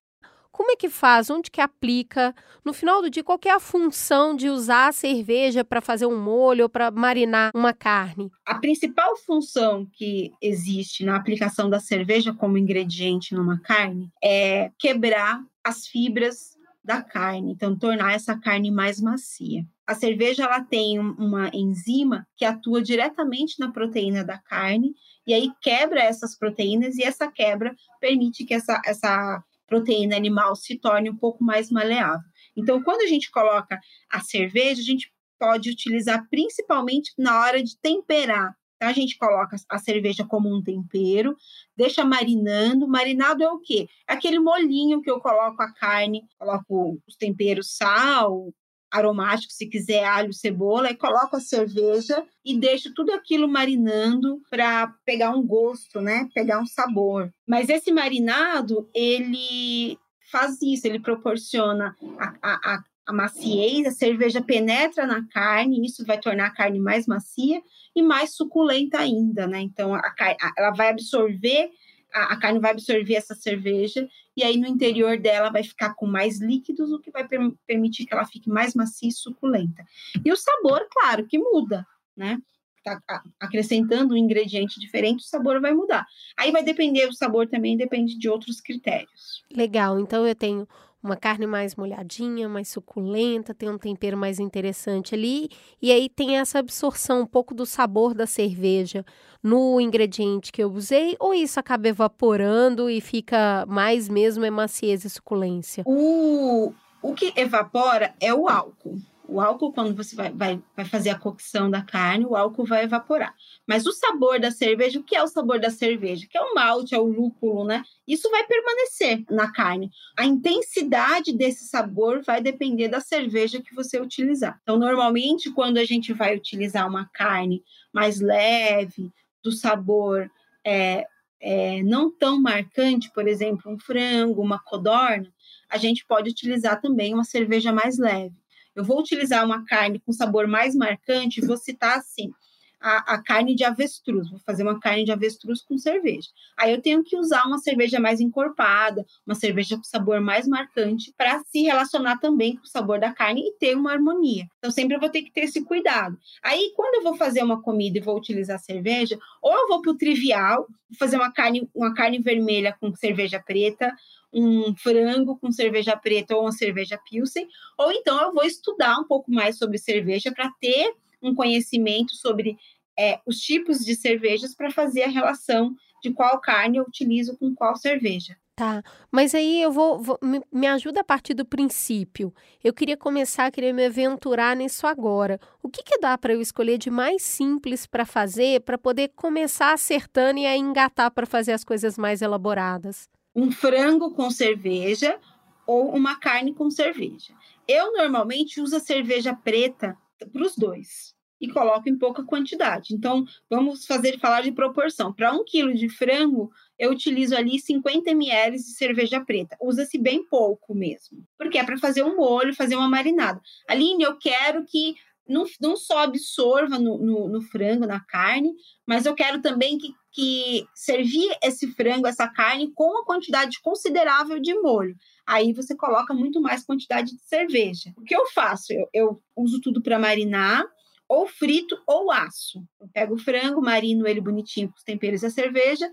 Como 0.51 0.71
é 0.71 0.75
que 0.75 0.89
faz? 0.89 1.29
Onde 1.29 1.51
que 1.51 1.61
aplica? 1.61 2.33
No 2.65 2.73
final 2.73 2.99
do 2.99 3.11
dia, 3.11 3.23
qual 3.23 3.39
é 3.45 3.51
a 3.51 3.59
função 3.59 4.35
de 4.35 4.49
usar 4.49 4.87
a 4.87 4.91
cerveja 4.91 5.63
para 5.63 5.81
fazer 5.81 6.07
um 6.07 6.19
molho 6.19 6.63
ou 6.63 6.69
para 6.69 6.89
marinar 6.89 7.51
uma 7.53 7.73
carne? 7.73 8.31
A 8.43 8.55
principal 8.55 9.15
função 9.17 9.85
que 9.85 10.31
existe 10.41 11.05
na 11.05 11.15
aplicação 11.15 11.69
da 11.69 11.79
cerveja 11.79 12.33
como 12.33 12.57
ingrediente 12.57 13.35
numa 13.35 13.59
carne 13.59 14.09
é 14.23 14.71
quebrar 14.79 15.43
as 15.63 15.85
fibras 15.85 16.56
da 16.87 17.01
carne, 17.01 17.51
então 17.51 17.77
tornar 17.77 18.13
essa 18.13 18.39
carne 18.39 18.71
mais 18.71 19.01
macia. 19.01 19.65
A 19.85 19.93
cerveja 19.93 20.45
ela 20.45 20.63
tem 20.63 20.97
uma 20.97 21.51
enzima 21.53 22.25
que 22.37 22.45
atua 22.45 22.81
diretamente 22.81 23.59
na 23.59 23.73
proteína 23.73 24.23
da 24.23 24.37
carne 24.37 24.93
e 25.27 25.33
aí 25.33 25.51
quebra 25.61 26.01
essas 26.01 26.37
proteínas 26.37 26.95
e 26.95 27.03
essa 27.03 27.29
quebra 27.29 27.75
permite 27.99 28.45
que 28.45 28.53
essa, 28.53 28.81
essa 28.85 29.43
proteína 29.67 30.15
animal 30.15 30.55
se 30.55 30.79
torne 30.79 31.09
um 31.09 31.17
pouco 31.17 31.43
mais 31.43 31.69
maleável. 31.69 32.25
Então, 32.55 32.81
quando 32.81 33.01
a 33.01 33.07
gente 33.07 33.29
coloca 33.29 33.77
a 34.09 34.21
cerveja, 34.21 34.81
a 34.81 34.85
gente 34.85 35.11
pode 35.37 35.69
utilizar 35.69 36.25
principalmente 36.29 37.11
na 37.17 37.41
hora 37.41 37.61
de 37.61 37.77
temperar. 37.81 38.55
A 38.79 38.93
gente 38.93 39.17
coloca 39.17 39.55
a 39.69 39.77
cerveja 39.79 40.25
como 40.25 40.53
um 40.53 40.61
tempero, 40.61 41.35
deixa 41.75 42.05
marinando. 42.05 42.87
Marinado 42.87 43.43
é 43.43 43.49
o 43.49 43.59
quê? 43.59 43.87
É 44.07 44.13
aquele 44.13 44.39
molinho 44.39 45.01
que 45.01 45.09
eu 45.09 45.19
coloco 45.19 45.61
a 45.61 45.73
carne, 45.73 46.23
coloco 46.37 47.01
os 47.07 47.15
temperos, 47.15 47.75
sal, 47.75 48.53
aromático, 48.91 49.51
se 49.51 49.67
quiser 49.67 50.03
alho, 50.03 50.33
cebola, 50.33 50.89
e 50.89 50.95
coloco 50.95 51.35
a 51.35 51.41
cerveja 51.41 52.25
e 52.43 52.57
deixo 52.57 52.93
tudo 52.93 53.11
aquilo 53.11 53.47
marinando 53.47 54.41
para 54.49 54.87
pegar 55.05 55.31
um 55.31 55.45
gosto, 55.45 56.01
né? 56.01 56.27
Pegar 56.33 56.59
um 56.59 56.65
sabor. 56.65 57.31
Mas 57.47 57.69
esse 57.69 57.91
marinado, 57.91 58.89
ele 58.93 59.97
faz 60.31 60.61
isso, 60.61 60.87
ele 60.87 60.99
proporciona 60.99 61.95
a, 62.19 62.75
a, 62.75 62.83
a 63.07 63.13
maciez, 63.13 63.87
a 63.87 63.91
cerveja 63.91 64.41
penetra 64.41 65.07
na 65.07 65.25
carne, 65.29 65.85
isso 65.85 66.05
vai 66.05 66.19
tornar 66.19 66.47
a 66.47 66.53
carne 66.53 66.79
mais 66.79 67.07
macia 67.07 67.61
e 67.95 68.03
mais 68.03 68.35
suculenta 68.35 68.99
ainda, 68.99 69.47
né? 69.47 69.61
Então, 69.61 69.95
a, 69.95 69.99
a, 69.99 70.53
ela 70.57 70.71
vai 70.71 70.89
absorver 70.89 71.71
a, 72.13 72.33
a, 72.33 72.39
carne 72.39 72.59
vai 72.59 72.71
absorver 72.71 73.15
essa 73.15 73.35
cerveja 73.35 74.07
e 74.35 74.43
aí 74.43 74.57
no 74.57 74.67
interior 74.67 75.17
dela 75.17 75.49
vai 75.49 75.63
ficar 75.63 75.93
com 75.93 76.05
mais 76.05 76.39
líquidos, 76.39 76.91
o 76.91 76.99
que 76.99 77.11
vai 77.11 77.27
per 77.27 77.39
permitir 77.65 78.05
que 78.05 78.13
ela 78.13 78.25
fique 78.25 78.49
mais 78.49 78.73
macia 78.73 79.09
e 79.09 79.11
suculenta. 79.11 79.85
E 80.23 80.31
o 80.31 80.35
sabor, 80.35 80.87
claro, 80.89 81.25
que 81.25 81.37
muda, 81.37 81.85
né? 82.15 82.39
Tá 82.83 83.21
acrescentando 83.39 84.13
um 84.13 84.17
ingrediente 84.17 84.79
diferente, 84.79 85.19
o 85.19 85.27
sabor 85.27 85.59
vai 85.59 85.73
mudar. 85.73 86.05
Aí 86.37 86.51
vai 86.51 86.63
depender, 86.63 87.05
o 87.07 87.13
sabor 87.13 87.47
também 87.47 87.75
depende 87.75 88.17
de 88.17 88.29
outros 88.29 88.61
critérios. 88.61 89.43
Legal, 89.53 89.99
então 89.99 90.25
eu 90.25 90.33
tenho 90.33 90.65
uma 91.07 91.15
carne 91.15 91.47
mais 91.47 91.75
molhadinha, 91.75 92.47
mais 92.49 92.67
suculenta, 92.67 93.53
tem 93.53 93.69
um 93.69 93.77
tempero 93.77 94.17
mais 94.17 94.39
interessante 94.39 95.15
ali, 95.15 95.49
e 95.81 95.91
aí 95.91 96.09
tem 96.09 96.37
essa 96.37 96.59
absorção 96.59 97.21
um 97.21 97.25
pouco 97.25 97.55
do 97.55 97.65
sabor 97.65 98.13
da 98.13 98.27
cerveja 98.27 99.05
no 99.41 99.79
ingrediente 99.79 100.51
que 100.51 100.61
eu 100.61 100.71
usei, 100.71 101.15
ou 101.19 101.33
isso 101.33 101.59
acaba 101.59 101.87
evaporando 101.87 102.89
e 102.89 102.99
fica 102.99 103.65
mais 103.67 104.09
mesmo 104.09 104.43
é 104.43 104.49
maciez 104.49 105.05
e 105.05 105.09
suculência? 105.09 105.83
O, 105.85 106.73
o 107.01 107.13
que 107.13 107.33
evapora 107.35 108.13
é 108.19 108.33
o 108.33 108.49
álcool. 108.49 108.99
O 109.27 109.41
álcool, 109.41 109.73
quando 109.73 109.93
você 109.93 110.15
vai, 110.15 110.31
vai, 110.31 110.61
vai 110.75 110.85
fazer 110.85 111.09
a 111.09 111.19
cocção 111.19 111.69
da 111.69 111.81
carne, 111.81 112.25
o 112.25 112.35
álcool 112.35 112.65
vai 112.65 112.83
evaporar. 112.83 113.35
Mas 113.67 113.85
o 113.85 113.91
sabor 113.91 114.39
da 114.39 114.51
cerveja, 114.51 114.99
o 114.99 115.03
que 115.03 115.15
é 115.15 115.21
o 115.21 115.27
sabor 115.27 115.59
da 115.59 115.69
cerveja? 115.69 116.25
Que 116.29 116.37
é 116.37 116.41
o 116.41 116.55
malte, 116.55 116.95
é 116.95 116.99
o 116.99 117.03
lúpulo, 117.03 117.65
né? 117.65 117.83
Isso 118.07 118.29
vai 118.31 118.45
permanecer 118.45 119.25
na 119.29 119.51
carne. 119.51 119.91
A 120.17 120.25
intensidade 120.25 121.33
desse 121.33 121.65
sabor 121.65 122.21
vai 122.23 122.41
depender 122.41 122.87
da 122.87 123.01
cerveja 123.01 123.61
que 123.61 123.75
você 123.75 123.99
utilizar. 123.99 124.59
Então, 124.63 124.79
normalmente, 124.79 125.51
quando 125.51 125.77
a 125.77 125.83
gente 125.83 126.13
vai 126.13 126.35
utilizar 126.35 126.87
uma 126.87 127.09
carne 127.13 127.61
mais 127.91 128.21
leve, 128.21 129.11
do 129.43 129.51
sabor 129.51 130.31
é, 130.65 131.05
é, 131.41 131.83
não 131.83 132.09
tão 132.09 132.41
marcante, 132.41 133.11
por 133.13 133.27
exemplo, 133.27 133.71
um 133.71 133.77
frango, 133.77 134.41
uma 134.41 134.59
codorna, 134.59 135.31
a 135.69 135.77
gente 135.77 136.05
pode 136.05 136.29
utilizar 136.29 136.79
também 136.79 137.13
uma 137.13 137.23
cerveja 137.23 137.73
mais 137.73 137.97
leve 137.97 138.33
eu 138.77 138.83
vou 138.83 138.99
utilizar 138.99 139.43
uma 139.43 139.65
carne 139.65 139.99
com 139.99 140.13
sabor 140.13 140.47
mais 140.47 140.75
marcante, 140.75 141.45
vou 141.45 141.57
citar 141.57 141.97
assim, 141.97 142.31
a, 142.79 143.15
a, 143.15 143.23
carne 143.23 143.55
de 143.55 143.63
avestruz, 143.63 144.29
vou 144.29 144.39
fazer 144.39 144.63
uma 144.63 144.79
carne 144.79 145.03
de 145.03 145.11
avestruz 145.11 145.61
com 145.61 145.77
cerveja. 145.77 146.29
Aí 146.55 146.71
eu 146.71 146.81
tenho 146.81 147.03
que 147.03 147.17
usar 147.17 147.43
uma 147.45 147.57
cerveja 147.57 147.99
mais 147.99 148.19
encorpada, 148.19 149.05
uma 149.25 149.35
cerveja 149.35 149.75
com 149.75 149.83
sabor 149.83 150.21
mais 150.21 150.47
marcante, 150.47 151.13
para 151.17 151.39
se 151.43 151.63
relacionar 151.63 152.17
também 152.19 152.55
com 152.55 152.63
o 152.63 152.67
sabor 152.67 152.99
da 152.99 153.11
carne 153.11 153.41
e 153.41 153.53
ter 153.53 153.75
uma 153.75 153.91
harmonia. 153.91 154.45
Então 154.59 154.71
sempre 154.71 154.95
eu 154.95 154.99
vou 154.99 155.09
ter 155.09 155.23
que 155.23 155.31
ter 155.31 155.41
esse 155.41 155.63
cuidado. 155.63 156.17
Aí 156.43 156.71
quando 156.75 156.95
eu 156.95 157.03
vou 157.03 157.15
fazer 157.15 157.43
uma 157.43 157.61
comida 157.61 157.97
e 157.97 158.01
vou 158.01 158.17
utilizar 158.17 158.59
cerveja, 158.59 159.17
ou 159.41 159.53
eu 159.53 159.67
vou 159.67 159.81
para 159.81 159.91
o 159.91 159.97
trivial, 159.97 160.67
vou 160.89 160.97
fazer 160.97 161.17
uma 161.17 161.31
carne, 161.31 161.69
uma 161.73 161.93
carne 161.93 162.19
vermelha 162.19 162.75
com 162.79 162.93
cerveja 162.95 163.39
preta, 163.39 163.93
um 164.31 164.75
frango 164.75 165.37
com 165.37 165.51
cerveja 165.51 165.97
preta 165.97 166.35
ou 166.35 166.41
uma 166.43 166.51
cerveja 166.51 166.99
pilsen, 167.09 167.47
ou 167.77 167.91
então 167.91 168.21
eu 168.21 168.33
vou 168.33 168.43
estudar 168.43 168.99
um 168.99 169.05
pouco 169.05 169.31
mais 169.31 169.57
sobre 169.57 169.77
cerveja 169.77 170.31
para 170.31 170.51
ter 170.59 170.93
um 171.21 171.35
conhecimento 171.35 172.15
sobre 172.15 172.57
é, 172.97 173.19
os 173.25 173.39
tipos 173.39 173.79
de 173.79 173.95
cervejas 173.95 174.55
para 174.55 174.71
fazer 174.71 175.03
a 175.03 175.09
relação 175.09 175.75
de 176.01 176.11
qual 176.11 176.39
carne 176.39 176.77
eu 176.77 176.83
utilizo 176.83 177.37
com 177.37 177.53
qual 177.53 177.75
cerveja. 177.75 178.37
Tá, 178.55 178.81
mas 179.11 179.35
aí 179.35 179.61
eu 179.61 179.71
vou, 179.71 179.99
vou 179.99 180.17
me, 180.21 180.41
me, 180.51 180.65
ajuda 180.65 181.01
a 181.01 181.03
partir 181.03 181.35
do 181.35 181.45
princípio. 181.45 182.33
Eu 182.63 182.73
queria 182.73 182.97
começar, 182.97 183.51
queria 183.51 183.71
me 183.71 183.85
aventurar 183.85 184.55
nisso 184.55 184.87
agora. 184.87 185.39
O 185.61 185.69
que, 185.69 185.83
que 185.83 185.99
dá 185.99 186.17
para 186.17 186.33
eu 186.33 186.41
escolher 186.41 186.79
de 186.79 186.89
mais 186.89 187.21
simples 187.21 187.85
para 187.85 188.03
fazer, 188.03 188.61
para 188.61 188.77
poder 188.77 189.09
começar 189.15 189.73
acertando 189.73 190.39
e 190.39 190.47
aí 190.47 190.57
engatar 190.57 191.11
para 191.11 191.27
fazer 191.27 191.51
as 191.51 191.63
coisas 191.63 191.99
mais 191.99 192.23
elaboradas? 192.23 193.07
um 193.37 193.51
frango 193.51 194.09
com 194.15 194.31
cerveja 194.31 195.19
ou 195.67 195.95
uma 195.95 196.15
carne 196.15 196.55
com 196.55 196.71
cerveja. 196.71 197.35
Eu 197.67 197.93
normalmente 197.93 198.59
uso 198.59 198.77
a 198.77 198.79
cerveja 198.79 199.31
preta 199.31 199.95
para 200.25 200.43
os 200.43 200.55
dois. 200.55 201.15
e 201.39 201.47
coloco 201.47 201.87
em 201.87 201.95
pouca 201.95 202.23
quantidade. 202.23 202.95
Então, 202.95 203.23
vamos 203.47 203.85
fazer 203.85 204.17
falar 204.17 204.41
de 204.41 204.51
proporção. 204.51 205.13
Para 205.13 205.31
um 205.31 205.43
quilo 205.45 205.71
de 205.71 205.87
frango, 205.87 206.49
eu 206.79 206.89
utilizo 206.89 207.35
ali 207.35 207.59
50 207.59 208.09
ml 208.09 208.57
de 208.57 208.73
cerveja 208.73 209.23
preta. 209.23 209.55
Usa-se 209.61 209.99
bem 209.99 210.25
pouco 210.25 210.73
mesmo, 210.73 211.23
porque 211.37 211.59
é 211.59 211.63
para 211.63 211.77
fazer 211.77 212.01
um 212.01 212.15
molho, 212.15 212.55
fazer 212.55 212.75
uma 212.75 212.89
marinada. 212.89 213.39
Aline, 213.69 214.03
eu 214.03 214.17
quero 214.17 214.65
que 214.65 214.95
não, 215.27 215.45
não 215.59 215.75
só 215.75 215.99
absorva 215.99 216.79
no, 216.79 216.97
no, 216.97 217.29
no, 217.29 217.41
frango, 217.41 217.85
na 217.85 217.99
carne, 217.99 218.53
mas 218.85 219.05
eu 219.05 219.13
quero 219.13 219.41
também 219.41 219.77
que, 219.77 219.93
que 220.11 220.65
servir 220.73 221.37
esse 221.43 221.67
frango, 221.73 222.07
essa 222.07 222.27
carne, 222.27 222.71
com 222.73 222.85
uma 222.85 223.05
quantidade 223.05 223.59
considerável 223.61 224.39
de 224.39 224.53
molho. 224.55 224.95
Aí 225.27 225.51
você 225.51 225.75
coloca 225.75 226.13
muito 226.13 226.41
mais 226.41 226.63
quantidade 226.63 227.13
de 227.13 227.21
cerveja. 227.23 227.93
O 227.97 228.01
que 228.01 228.15
eu 228.15 228.25
faço? 228.27 228.71
Eu, 228.71 228.89
eu 228.93 229.23
uso 229.35 229.59
tudo 229.59 229.81
para 229.81 229.99
marinar, 229.99 230.65
ou 231.07 231.27
frito 231.27 231.77
ou 231.85 232.09
aço. 232.09 232.63
Eu 232.79 232.87
pego 232.87 233.15
o 233.15 233.17
frango, 233.17 233.61
marino 233.61 234.07
ele 234.07 234.21
bonitinho 234.21 234.69
com 234.69 234.75
os 234.75 234.83
temperos 234.83 235.23
e 235.23 235.25
a 235.25 235.29
cerveja, 235.29 235.89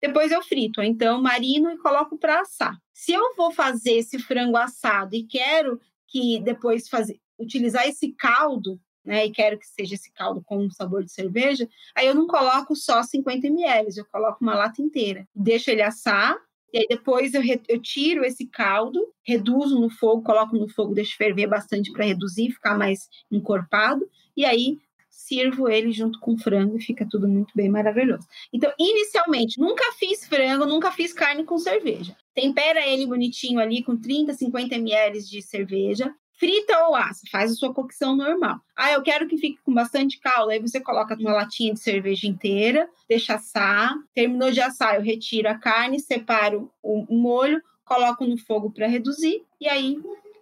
depois 0.00 0.30
eu 0.30 0.42
frito. 0.42 0.82
Então, 0.82 1.22
marino 1.22 1.70
e 1.70 1.78
coloco 1.78 2.18
para 2.18 2.40
assar. 2.40 2.76
Se 2.92 3.12
eu 3.12 3.34
vou 3.36 3.50
fazer 3.50 3.92
esse 3.92 4.18
frango 4.18 4.56
assado 4.56 5.14
e 5.16 5.24
quero 5.24 5.80
que 6.06 6.38
depois 6.40 6.86
fazer, 6.86 7.18
utilizar 7.38 7.88
esse 7.88 8.12
caldo, 8.12 8.78
né, 9.02 9.26
e 9.26 9.30
quero 9.30 9.58
que 9.58 9.66
seja 9.66 9.94
esse 9.94 10.12
caldo 10.12 10.42
com 10.44 10.58
um 10.58 10.70
sabor 10.70 11.04
de 11.04 11.12
cerveja, 11.12 11.66
aí 11.94 12.06
eu 12.06 12.14
não 12.14 12.26
coloco 12.26 12.76
só 12.76 13.02
50 13.02 13.46
ml, 13.46 13.88
eu 13.96 14.06
coloco 14.06 14.38
uma 14.42 14.54
lata 14.54 14.80
inteira. 14.80 15.26
Deixo 15.34 15.70
ele 15.70 15.82
assar, 15.82 16.36
e 16.74 16.78
aí 16.78 16.86
depois 16.88 17.32
eu, 17.34 17.42
eu 17.68 17.80
tiro 17.80 18.24
esse 18.24 18.46
caldo, 18.46 19.00
reduzo 19.22 19.80
no 19.80 19.88
fogo, 19.88 20.24
coloco 20.24 20.56
no 20.56 20.68
fogo, 20.68 20.92
deixo 20.92 21.16
ferver 21.16 21.46
bastante 21.46 21.92
para 21.92 22.04
reduzir, 22.04 22.50
ficar 22.50 22.76
mais 22.76 23.08
encorpado, 23.30 24.04
e 24.36 24.44
aí 24.44 24.78
sirvo 25.08 25.68
ele 25.68 25.92
junto 25.92 26.18
com 26.18 26.36
frango 26.36 26.76
e 26.76 26.82
fica 26.82 27.06
tudo 27.08 27.28
muito 27.28 27.52
bem 27.54 27.68
maravilhoso. 27.68 28.26
Então, 28.52 28.72
inicialmente, 28.76 29.60
nunca 29.60 29.84
fiz 29.92 30.26
frango, 30.26 30.66
nunca 30.66 30.90
fiz 30.90 31.12
carne 31.12 31.44
com 31.44 31.56
cerveja. 31.58 32.16
Tempera 32.34 32.84
ele 32.84 33.06
bonitinho 33.06 33.60
ali 33.60 33.80
com 33.80 33.96
30, 33.96 34.34
50 34.34 34.74
ml 34.74 35.22
de 35.22 35.40
cerveja. 35.40 36.12
Frita 36.36 36.86
ou 36.88 36.94
assa, 36.96 37.22
faz 37.30 37.52
a 37.52 37.54
sua 37.54 37.72
cocção 37.72 38.16
normal. 38.16 38.60
Ah, 38.76 38.92
eu 38.92 39.02
quero 39.02 39.28
que 39.28 39.38
fique 39.38 39.58
com 39.62 39.72
bastante 39.72 40.18
caldo. 40.18 40.50
Aí 40.50 40.58
você 40.58 40.80
coloca 40.80 41.14
uma 41.14 41.32
latinha 41.32 41.72
de 41.72 41.80
cerveja 41.80 42.26
inteira, 42.26 42.88
deixa 43.08 43.34
assar. 43.34 43.94
Terminou 44.14 44.50
de 44.50 44.60
assar, 44.60 44.96
eu 44.96 45.02
retiro 45.02 45.48
a 45.48 45.54
carne, 45.54 46.00
separo 46.00 46.70
o 46.82 47.06
molho, 47.08 47.62
coloco 47.84 48.26
no 48.26 48.36
fogo 48.36 48.70
para 48.70 48.86
reduzir 48.86 49.44
e 49.60 49.68
aí 49.68 49.96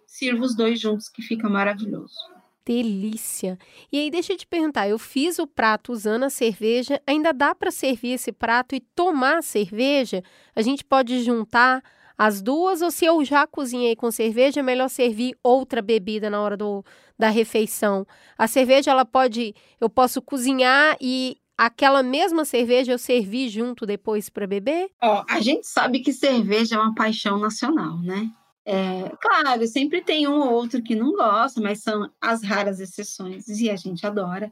sirvo 0.07 0.43
os 0.43 0.55
dois 0.55 0.79
juntos, 0.79 1.09
que 1.09 1.21
fica 1.21 1.49
maravilhoso 1.49 2.33
delícia. 2.65 3.57
E 3.91 3.99
aí, 3.99 4.09
deixa 4.09 4.33
eu 4.33 4.37
te 4.37 4.47
perguntar: 4.47 4.87
eu 4.87 4.97
fiz 4.97 5.39
o 5.39 5.47
prato 5.47 5.91
usando 5.91 6.23
a 6.23 6.29
cerveja, 6.29 7.01
ainda 7.05 7.33
dá 7.33 7.53
para 7.53 7.71
servir 7.71 8.13
esse 8.13 8.31
prato 8.31 8.75
e 8.75 8.79
tomar 8.79 9.37
a 9.37 9.41
cerveja? 9.41 10.23
A 10.55 10.61
gente 10.61 10.83
pode 10.83 11.23
juntar 11.23 11.83
as 12.25 12.41
duas, 12.41 12.81
ou 12.81 12.89
se 12.89 13.03
eu 13.03 13.25
já 13.25 13.45
cozinhei 13.45 13.97
com 13.97 14.09
cerveja, 14.09 14.61
é 14.61 14.63
melhor 14.63 14.87
servir 14.87 15.35
outra 15.43 15.81
bebida 15.81 16.29
na 16.29 16.41
hora 16.41 16.55
do, 16.55 16.81
da 17.19 17.27
refeição. 17.27 18.07
A 18.37 18.47
cerveja, 18.47 18.91
ela 18.91 19.03
pode, 19.03 19.53
eu 19.77 19.89
posso 19.89 20.21
cozinhar 20.21 20.95
e 21.01 21.35
aquela 21.57 22.01
mesma 22.01 22.45
cerveja 22.45 22.93
eu 22.93 22.97
servir 22.97 23.49
junto 23.49 23.85
depois 23.85 24.29
para 24.29 24.47
beber? 24.47 24.89
Ó, 25.01 25.25
a 25.29 25.41
gente 25.41 25.67
sabe 25.67 25.99
que 25.99 26.13
cerveja 26.13 26.75
é 26.75 26.79
uma 26.79 26.95
paixão 26.95 27.37
nacional, 27.37 27.97
né? 27.99 28.29
É, 28.65 29.11
claro, 29.19 29.67
sempre 29.67 30.01
tem 30.01 30.25
um 30.25 30.39
ou 30.39 30.53
outro 30.53 30.81
que 30.81 30.95
não 30.95 31.11
gosta, 31.11 31.59
mas 31.59 31.83
são 31.83 32.09
as 32.21 32.41
raras 32.41 32.79
exceções 32.79 33.49
e 33.49 33.69
a 33.69 33.75
gente 33.75 34.07
adora. 34.07 34.49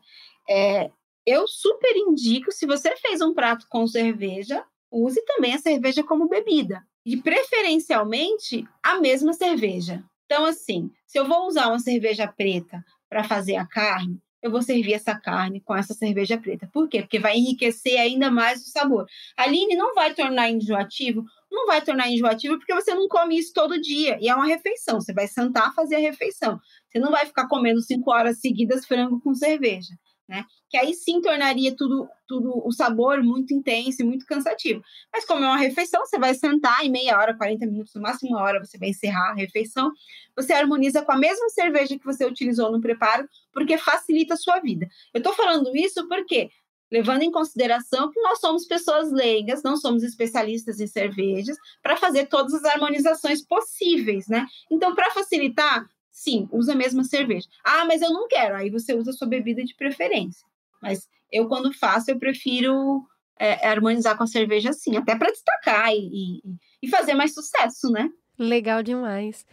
É, 0.50 0.92
eu 1.26 1.48
super 1.48 1.96
indico, 1.96 2.52
se 2.52 2.66
você 2.66 2.94
fez 2.98 3.22
um 3.22 3.34
prato 3.34 3.66
com 3.70 3.88
cerveja, 3.88 4.62
use 4.92 5.24
também 5.26 5.54
a 5.54 5.60
cerveja 5.60 6.04
como 6.04 6.28
bebida. 6.28 6.86
E 7.06 7.18
preferencialmente 7.18 8.68
a 8.84 9.00
mesma 9.00 9.34
cerveja. 9.34 10.04
Então, 10.26 10.46
assim, 10.46 10.90
se 11.06 11.20
eu 11.20 11.28
vou 11.28 11.48
usar 11.48 11.68
uma 11.68 11.80
cerveja 11.80 12.28
preta 12.28 12.84
para 13.10 13.24
fazer 13.24 13.56
a 13.56 13.66
carne, 13.66 14.20
eu 14.42 14.50
vou 14.50 14.62
servir 14.62 14.94
essa 14.94 15.14
carne 15.14 15.62
com 15.62 15.76
essa 15.76 15.94
cerveja 15.94 16.38
preta. 16.38 16.70
Por 16.74 16.88
quê? 16.88 17.02
Porque 17.02 17.20
vai 17.20 17.38
enriquecer 17.38 18.00
ainda 18.00 18.32
mais 18.32 18.62
o 18.62 18.70
sabor. 18.70 19.06
A 19.38 19.44
Aline 19.44 19.76
não 19.76 19.94
vai 19.94 20.14
tornar 20.14 20.50
enjoativo 20.50 21.26
não 21.52 21.68
vai 21.68 21.82
tornar 21.82 22.10
enjoativo 22.10 22.58
porque 22.58 22.74
você 22.74 22.96
não 22.96 23.08
come 23.08 23.38
isso 23.38 23.52
todo 23.54 23.80
dia. 23.80 24.18
E 24.22 24.30
é 24.30 24.34
uma 24.34 24.48
refeição. 24.48 25.02
Você 25.02 25.14
vai 25.14 25.28
sentar 25.28 25.74
fazer 25.74 25.96
a 25.96 26.00
refeição. 26.00 26.60
Você 26.88 26.98
não 26.98 27.12
vai 27.12 27.26
ficar 27.26 27.48
comendo 27.48 27.82
cinco 27.82 28.10
horas 28.10 28.40
seguidas 28.40 28.86
frango 28.86 29.20
com 29.20 29.36
cerveja. 29.36 29.94
Né? 30.32 30.46
Que 30.70 30.78
aí 30.78 30.94
sim 30.94 31.20
tornaria 31.20 31.76
tudo, 31.76 32.08
tudo 32.26 32.66
o 32.66 32.72
sabor 32.72 33.22
muito 33.22 33.54
intenso 33.54 34.02
e 34.02 34.06
muito 34.06 34.26
cansativo. 34.26 34.82
Mas 35.12 35.26
como 35.26 35.44
é 35.44 35.48
uma 35.48 35.58
refeição, 35.58 36.06
você 36.06 36.18
vai 36.18 36.34
sentar 36.34 36.86
em 36.86 36.90
meia 36.90 37.18
hora, 37.18 37.36
40 37.36 37.66
minutos, 37.66 37.94
no 37.94 38.02
máximo 38.02 38.30
uma 38.32 38.42
hora, 38.42 38.64
você 38.64 38.78
vai 38.78 38.92
encerrar 38.92 39.32
a 39.32 39.34
refeição. 39.34 39.92
Você 40.34 40.54
harmoniza 40.54 41.02
com 41.02 41.12
a 41.12 41.18
mesma 41.18 41.50
cerveja 41.50 42.00
que 42.00 42.06
você 42.06 42.26
utilizou 42.26 42.72
no 42.72 42.80
preparo, 42.80 43.28
porque 43.52 43.78
facilita 43.78 44.36
a 44.36 44.38
sua 44.38 44.62
vida. 44.62 44.88
Eu 45.14 45.18
estou 45.18 45.34
falando 45.34 45.76
isso 45.76 46.08
porque 46.08 46.50
levando 46.90 47.24
em 47.24 47.32
consideração 47.32 48.10
que 48.10 48.22
nós 48.22 48.40
somos 48.40 48.66
pessoas 48.66 49.12
leigas, 49.12 49.64
não 49.64 49.76
somos 49.76 50.02
especialistas 50.02 50.80
em 50.80 50.88
cervejas, 50.88 51.58
para 51.84 51.98
fazer 51.98 52.28
todas 52.28 52.54
as 52.54 52.64
harmonizações 52.64 53.46
possíveis, 53.46 54.30
né? 54.30 54.46
Então, 54.70 54.96
para 54.96 55.12
facilitar, 55.12 55.86
sim, 56.12 56.48
usa 56.52 56.74
a 56.74 56.76
mesma 56.76 57.04
cerveja. 57.04 57.48
Ah, 57.64 57.86
mas 57.86 58.02
eu 58.02 58.12
não 58.12 58.28
quero, 58.28 58.56
aí 58.56 58.70
você 58.70 58.94
usa 58.94 59.12
a 59.12 59.14
sua 59.14 59.28
bebida 59.28 59.64
de 59.64 59.76
preferência. 59.76 60.46
Mas 60.82 61.08
eu, 61.32 61.48
quando 61.48 61.74
faço, 61.74 62.12
eu 62.12 62.20
prefiro 62.20 63.04
é, 63.40 63.68
harmonizar 63.68 64.18
com 64.18 64.24
a 64.24 64.28
cerveja 64.28 64.72
assim, 64.72 64.98
até 64.98 65.18
para 65.18 65.32
destacar 65.32 65.92
e, 65.94 65.98
e, 65.98 66.42
e 66.84 66.88
fazer 66.90 67.14
mais 67.14 67.34
sucesso, 67.34 67.90
né? 67.90 68.10
Legal 68.38 68.82
demais. 68.84 69.46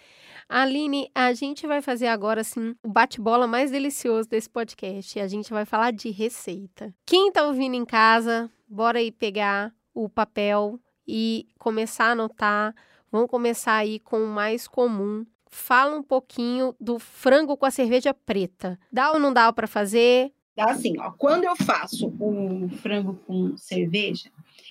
Aline, 0.48 1.10
a 1.14 1.34
gente 1.34 1.66
vai 1.66 1.82
fazer 1.82 2.06
agora 2.06 2.40
assim 2.40 2.74
o 2.82 2.88
bate-bola 2.88 3.46
mais 3.46 3.70
delicioso 3.70 4.28
desse 4.28 4.48
podcast. 4.48 5.20
A 5.20 5.28
gente 5.28 5.50
vai 5.50 5.66
falar 5.66 5.92
de 5.92 6.10
receita. 6.10 6.94
Quem 7.04 7.30
tá 7.30 7.46
ouvindo 7.46 7.74
em 7.74 7.84
casa, 7.84 8.50
bora 8.66 8.98
aí 8.98 9.12
pegar 9.12 9.74
o 9.92 10.08
papel 10.08 10.80
e 11.06 11.46
começar 11.58 12.06
a 12.06 12.12
anotar. 12.12 12.74
Vamos 13.12 13.28
começar 13.28 13.74
aí 13.74 13.98
com 14.00 14.24
o 14.24 14.26
mais 14.26 14.66
comum. 14.66 15.26
Fala 15.50 15.96
um 15.96 16.02
pouquinho 16.02 16.74
do 16.80 16.98
frango 16.98 17.56
com 17.56 17.66
a 17.66 17.70
cerveja 17.70 18.12
preta. 18.12 18.78
Dá 18.92 19.12
ou 19.12 19.18
não 19.18 19.32
dá 19.32 19.52
para 19.52 19.66
fazer? 19.66 20.32
Dá 20.56 20.70
assim, 20.70 20.98
ó. 20.98 21.12
Quando 21.12 21.44
eu 21.44 21.56
faço 21.56 22.12
o 22.18 22.68
frango 22.82 23.14
com 23.26 23.56
cerveja, 23.56 24.30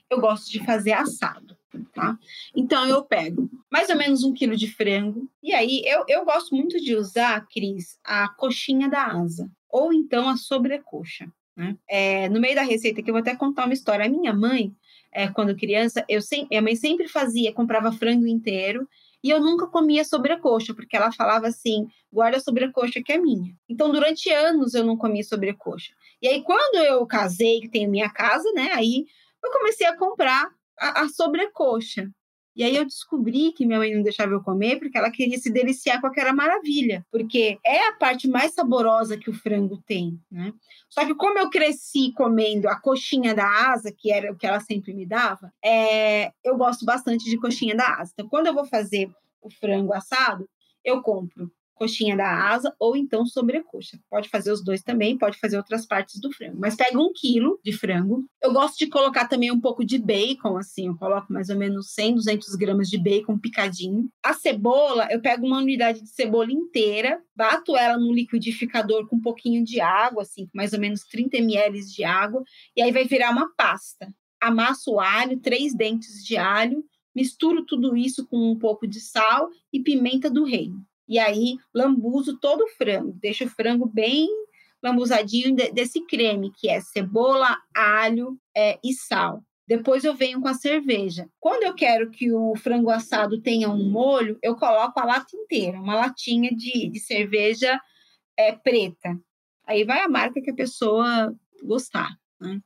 eu 0.09 0.19
gosto 0.19 0.51
de 0.51 0.63
fazer 0.65 0.93
assado 0.93 1.57
tá? 1.93 2.17
Então 2.55 2.87
eu 2.87 3.03
pego 3.03 3.49
mais 3.71 3.89
ou 3.89 3.97
menos 3.97 4.23
um 4.23 4.33
quilo 4.33 4.55
de 4.55 4.71
frango, 4.71 5.29
e 5.43 5.53
aí 5.53 5.81
eu, 5.85 6.03
eu 6.07 6.25
gosto 6.25 6.55
muito 6.55 6.79
de 6.79 6.95
usar, 6.95 7.45
Cris, 7.47 7.99
a 8.03 8.29
coxinha 8.29 8.89
da 8.89 9.05
asa, 9.05 9.49
ou 9.69 9.91
então 9.91 10.27
a 10.29 10.37
sobrecoxa. 10.37 11.31
Né? 11.55 11.75
É, 11.89 12.29
no 12.29 12.39
meio 12.39 12.55
da 12.55 12.61
receita, 12.61 13.01
que 13.01 13.09
eu 13.09 13.13
vou 13.13 13.21
até 13.21 13.35
contar 13.35 13.65
uma 13.65 13.73
história. 13.73 14.05
A 14.05 14.09
minha 14.09 14.31
mãe, 14.31 14.73
é, 15.11 15.27
quando 15.27 15.55
criança, 15.55 16.05
eu 16.07 16.21
sempre, 16.21 16.49
minha 16.51 16.61
mãe 16.61 16.75
sempre 16.75 17.07
fazia, 17.07 17.51
comprava 17.51 17.91
frango 17.91 18.27
inteiro, 18.27 18.87
e 19.27 19.29
eu 19.29 19.41
nunca 19.41 19.67
comia 19.67 20.05
sobrecoxa, 20.05 20.73
porque 20.73 20.95
ela 20.95 21.11
falava 21.11 21.47
assim: 21.47 21.85
guarda 22.11 22.37
a 22.37 22.39
sobrecoxa 22.39 23.01
que 23.03 23.11
é 23.11 23.17
minha. 23.17 23.53
Então, 23.67 23.91
durante 23.91 24.31
anos 24.31 24.73
eu 24.73 24.85
não 24.85 24.95
comia 24.95 25.23
sobrecoxa. 25.23 25.93
E 26.21 26.27
aí, 26.29 26.41
quando 26.41 26.77
eu 26.77 27.05
casei, 27.05 27.59
que 27.59 27.67
tenho 27.67 27.91
minha 27.91 28.09
casa, 28.09 28.49
né? 28.53 28.71
Aí 28.73 29.05
eu 29.43 29.51
comecei 29.51 29.85
a 29.85 29.97
comprar 29.97 30.49
a, 30.79 31.01
a 31.01 31.09
sobrecoxa. 31.09 32.09
E 32.57 32.63
aí 32.63 32.75
eu 32.75 32.83
descobri 32.85 33.53
que 33.53 33.67
minha 33.67 33.77
mãe 33.77 33.93
não 33.93 34.01
deixava 34.01 34.31
eu 34.31 34.41
comer 34.41 34.79
porque 34.79 34.97
ela 34.97 35.11
queria 35.11 35.37
se 35.37 35.51
deliciar 35.51 36.01
com 36.01 36.07
aquela 36.07 36.33
maravilha, 36.33 37.05
porque 37.11 37.59
é 37.63 37.87
a 37.89 37.93
parte 37.93 38.27
mais 38.27 38.55
saborosa 38.55 39.15
que 39.15 39.29
o 39.29 39.33
frango 39.33 39.77
tem, 39.85 40.19
né? 40.31 40.51
Só 40.89 41.05
que 41.05 41.13
como 41.13 41.37
eu 41.37 41.51
cresci 41.51 42.11
comendo 42.13 42.67
a 42.67 42.75
coxinha 42.75 43.35
da 43.35 43.47
asa, 43.71 43.93
que 43.95 44.11
era 44.11 44.31
o 44.31 44.35
que 44.35 44.47
ela 44.47 44.59
sempre 44.59 44.91
me 44.95 45.05
dava, 45.05 45.53
é, 45.63 46.31
eu 46.43 46.57
gosto 46.57 46.83
bastante 46.83 47.29
de 47.29 47.37
coxinha 47.37 47.75
da 47.75 47.99
asa. 47.99 48.11
Então, 48.15 48.27
quando 48.27 48.47
eu 48.47 48.55
vou 48.55 48.65
fazer 48.65 49.07
o 49.39 49.51
frango 49.51 49.93
assado, 49.93 50.49
eu 50.83 51.03
compro 51.03 51.51
coxinha 51.77 52.17
da 52.17 52.49
asa 52.49 52.75
ou 52.79 52.95
então 52.95 53.25
sobrecoxa. 53.25 53.99
Pode 54.09 54.29
fazer 54.29 54.51
os 54.51 54.63
dois 54.63 54.81
também, 54.81 55.17
pode 55.17 55.37
fazer 55.39 55.57
outras 55.57 55.85
partes 55.85 56.19
do 56.19 56.31
frango. 56.31 56.57
Mas 56.59 56.75
pega 56.75 56.99
um 56.99 57.13
quilo 57.13 57.59
de 57.63 57.71
frango. 57.71 58.25
Eu 58.41 58.51
gosto 58.51 58.77
de 58.77 58.87
colocar 58.87 59.27
também 59.27 59.51
um 59.51 59.59
pouco 59.59 59.85
de 59.85 59.97
bacon, 59.97 60.57
assim, 60.57 60.87
eu 60.87 60.95
coloco 60.97 61.31
mais 61.31 61.49
ou 61.49 61.57
menos 61.57 61.93
100, 61.93 62.15
200 62.15 62.55
gramas 62.55 62.89
de 62.89 62.97
bacon 62.97 63.37
picadinho. 63.37 64.09
A 64.23 64.33
cebola, 64.33 65.07
eu 65.11 65.21
pego 65.21 65.45
uma 65.45 65.59
unidade 65.59 66.01
de 66.01 66.09
cebola 66.09 66.51
inteira, 66.51 67.21
bato 67.35 67.77
ela 67.77 67.97
no 67.97 68.13
liquidificador 68.13 69.07
com 69.07 69.17
um 69.17 69.21
pouquinho 69.21 69.63
de 69.63 69.79
água, 69.79 70.23
assim, 70.23 70.49
mais 70.53 70.73
ou 70.73 70.79
menos 70.79 71.01
30 71.03 71.37
ml 71.37 71.79
de 71.85 72.03
água, 72.03 72.43
e 72.75 72.81
aí 72.81 72.91
vai 72.91 73.05
virar 73.05 73.31
uma 73.31 73.53
pasta. 73.55 74.13
Amasso 74.41 74.93
o 74.93 74.99
alho, 74.99 75.39
três 75.39 75.75
dentes 75.75 76.23
de 76.23 76.37
alho, 76.37 76.83
misturo 77.15 77.65
tudo 77.65 77.97
isso 77.97 78.27
com 78.27 78.51
um 78.51 78.57
pouco 78.57 78.87
de 78.87 78.99
sal 78.99 79.49
e 79.73 79.79
pimenta 79.79 80.29
do 80.29 80.43
reino. 80.43 80.85
E 81.07 81.19
aí 81.19 81.57
lambuzo 81.73 82.37
todo 82.39 82.63
o 82.63 82.67
frango, 82.67 83.17
deixo 83.21 83.45
o 83.45 83.49
frango 83.49 83.85
bem 83.85 84.27
lambuzadinho 84.83 85.55
de, 85.55 85.71
desse 85.71 86.05
creme, 86.05 86.51
que 86.51 86.69
é 86.69 86.79
cebola, 86.79 87.57
alho 87.73 88.37
é, 88.55 88.79
e 88.83 88.93
sal. 88.93 89.43
Depois 89.67 90.05
eu 90.05 90.15
venho 90.15 90.39
com 90.39 90.47
a 90.47 90.53
cerveja. 90.53 91.27
Quando 91.39 91.63
eu 91.63 91.75
quero 91.75 92.09
que 92.09 92.31
o 92.31 92.55
frango 92.55 92.89
assado 92.89 93.41
tenha 93.41 93.69
um 93.69 93.89
molho, 93.89 94.37
eu 94.41 94.55
coloco 94.55 94.97
a 94.99 95.05
lata 95.05 95.35
inteira, 95.35 95.79
uma 95.79 95.95
latinha 95.95 96.55
de, 96.55 96.87
de 96.87 96.99
cerveja 96.99 97.79
é, 98.37 98.53
preta. 98.53 99.19
Aí 99.65 99.83
vai 99.83 100.01
a 100.01 100.07
marca 100.07 100.41
que 100.41 100.51
a 100.51 100.55
pessoa 100.55 101.35
gostar. 101.61 102.09
Né? 102.39 102.61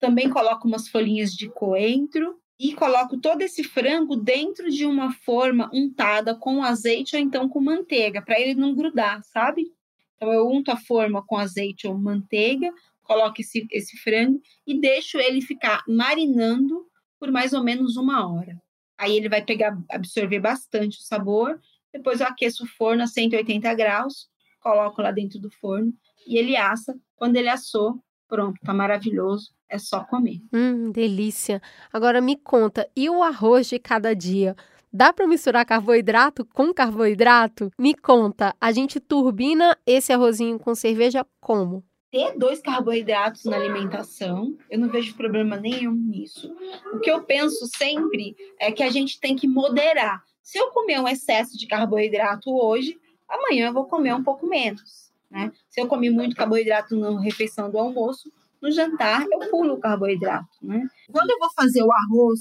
Também 0.00 0.28
coloco 0.28 0.66
umas 0.66 0.88
folhinhas 0.88 1.30
de 1.30 1.48
coentro 1.48 2.41
e 2.58 2.74
coloco 2.74 3.18
todo 3.18 3.42
esse 3.42 3.64
frango 3.64 4.16
dentro 4.16 4.70
de 4.70 4.86
uma 4.86 5.12
forma 5.12 5.70
untada 5.72 6.34
com 6.34 6.62
azeite 6.62 7.16
ou 7.16 7.22
então 7.22 7.48
com 7.48 7.60
manteiga, 7.60 8.22
para 8.22 8.40
ele 8.40 8.54
não 8.54 8.74
grudar, 8.74 9.22
sabe? 9.24 9.72
Então 10.16 10.32
eu 10.32 10.48
unto 10.48 10.70
a 10.70 10.76
forma 10.76 11.24
com 11.26 11.36
azeite 11.36 11.86
ou 11.86 11.98
manteiga, 11.98 12.72
coloco 13.02 13.40
esse, 13.40 13.66
esse 13.70 13.96
frango 13.98 14.40
e 14.66 14.78
deixo 14.78 15.18
ele 15.18 15.40
ficar 15.40 15.82
marinando 15.88 16.86
por 17.18 17.30
mais 17.30 17.52
ou 17.52 17.62
menos 17.62 17.96
uma 17.96 18.26
hora. 18.26 18.60
Aí 18.96 19.16
ele 19.16 19.28
vai 19.28 19.44
pegar, 19.44 19.76
absorver 19.90 20.38
bastante 20.38 20.98
o 20.98 21.02
sabor. 21.02 21.60
Depois 21.92 22.20
eu 22.20 22.26
aqueço 22.26 22.64
o 22.64 22.68
forno 22.68 23.02
a 23.02 23.06
180 23.06 23.74
graus, 23.74 24.28
coloco 24.60 25.02
lá 25.02 25.10
dentro 25.10 25.40
do 25.40 25.50
forno 25.50 25.92
e 26.26 26.38
ele 26.38 26.56
assa. 26.56 26.96
Quando 27.16 27.36
ele 27.36 27.48
assou, 27.48 28.00
pronto, 28.32 28.58
tá 28.64 28.72
maravilhoso. 28.72 29.52
É 29.68 29.76
só 29.76 30.04
comer. 30.04 30.40
Hum, 30.50 30.90
delícia. 30.90 31.60
Agora 31.92 32.18
me 32.18 32.34
conta, 32.34 32.88
e 32.96 33.10
o 33.10 33.22
arroz 33.22 33.66
de 33.66 33.78
cada 33.78 34.14
dia? 34.14 34.56
Dá 34.90 35.12
para 35.12 35.26
misturar 35.26 35.66
carboidrato 35.66 36.42
com 36.46 36.72
carboidrato? 36.72 37.70
Me 37.78 37.94
conta, 37.94 38.54
a 38.58 38.72
gente 38.72 38.98
turbina 38.98 39.76
esse 39.86 40.14
arrozinho 40.14 40.58
com 40.58 40.74
cerveja 40.74 41.26
como? 41.42 41.84
ter 42.10 42.36
dois 42.36 42.60
carboidratos 42.60 43.46
na 43.46 43.56
alimentação, 43.56 44.54
eu 44.68 44.78
não 44.78 44.90
vejo 44.90 45.16
problema 45.16 45.56
nenhum 45.56 45.94
nisso. 45.94 46.54
O 46.92 47.00
que 47.00 47.10
eu 47.10 47.22
penso 47.22 47.66
sempre 47.74 48.36
é 48.60 48.70
que 48.70 48.82
a 48.82 48.90
gente 48.90 49.18
tem 49.18 49.34
que 49.34 49.48
moderar. 49.48 50.22
Se 50.42 50.58
eu 50.58 50.68
comer 50.72 51.00
um 51.00 51.08
excesso 51.08 51.56
de 51.56 51.66
carboidrato 51.66 52.54
hoje, 52.54 53.00
amanhã 53.26 53.68
eu 53.68 53.72
vou 53.72 53.86
comer 53.86 54.14
um 54.14 54.22
pouco 54.22 54.46
menos. 54.46 55.10
Né? 55.32 55.50
Se 55.70 55.80
eu 55.80 55.88
comi 55.88 56.10
muito 56.10 56.36
carboidrato 56.36 56.94
na 56.94 57.18
refeição 57.18 57.70
do 57.70 57.78
almoço, 57.78 58.30
no 58.60 58.70
jantar 58.70 59.24
eu 59.32 59.50
pulo 59.50 59.74
o 59.74 59.80
carboidrato. 59.80 60.46
Né? 60.60 60.86
Quando 61.10 61.30
eu 61.30 61.38
vou 61.38 61.50
fazer 61.54 61.82
o 61.82 61.90
arroz 61.90 62.40